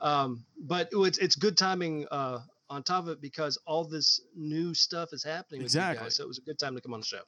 [0.00, 0.06] Mm.
[0.06, 4.74] Um, but it's it's good timing uh, on top of it because all this new
[4.74, 5.58] stuff is happening.
[5.62, 6.04] With you Exactly.
[6.04, 7.22] guys, so it was a good time to come on the show.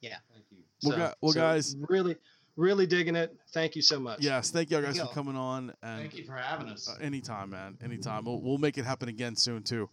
[0.00, 0.16] Yeah.
[0.32, 0.58] Thank you.
[0.84, 2.16] Well, So- gu- well, so guys- really,
[2.56, 3.34] really digging it.
[3.52, 4.20] Thank you so much.
[4.20, 5.24] Yes, thank y'all guys Thank for y'all.
[5.24, 5.72] coming on.
[5.82, 6.88] And Thank you for having us.
[6.88, 7.78] Uh, anytime, man.
[7.82, 8.24] Anytime.
[8.24, 9.88] We'll, we'll make it happen again soon too.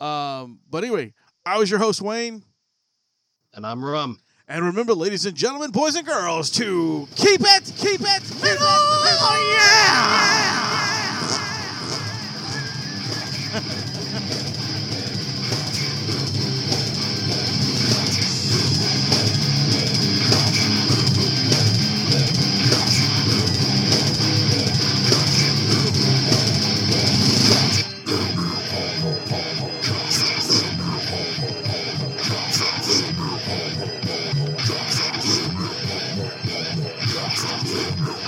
[0.00, 1.12] Um, but anyway,
[1.44, 2.42] I was your host Wayne,
[3.54, 4.20] And I'm Rum.
[4.48, 9.56] and remember, ladies and gentlemen, boys and girls, to keep it, keep it, metal, oh
[9.56, 10.59] yeah!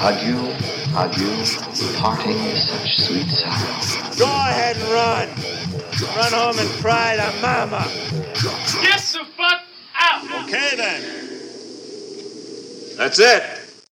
[0.04, 0.52] Adieu,
[0.96, 1.44] adieu,
[1.96, 4.18] parting is such sweet sorrow.
[4.18, 5.28] Go ahead and run.
[6.16, 7.86] Run home and cry to mama.
[8.82, 9.62] Get the fuck
[9.94, 10.44] out!
[10.44, 11.02] Okay then.
[12.96, 13.42] That's it.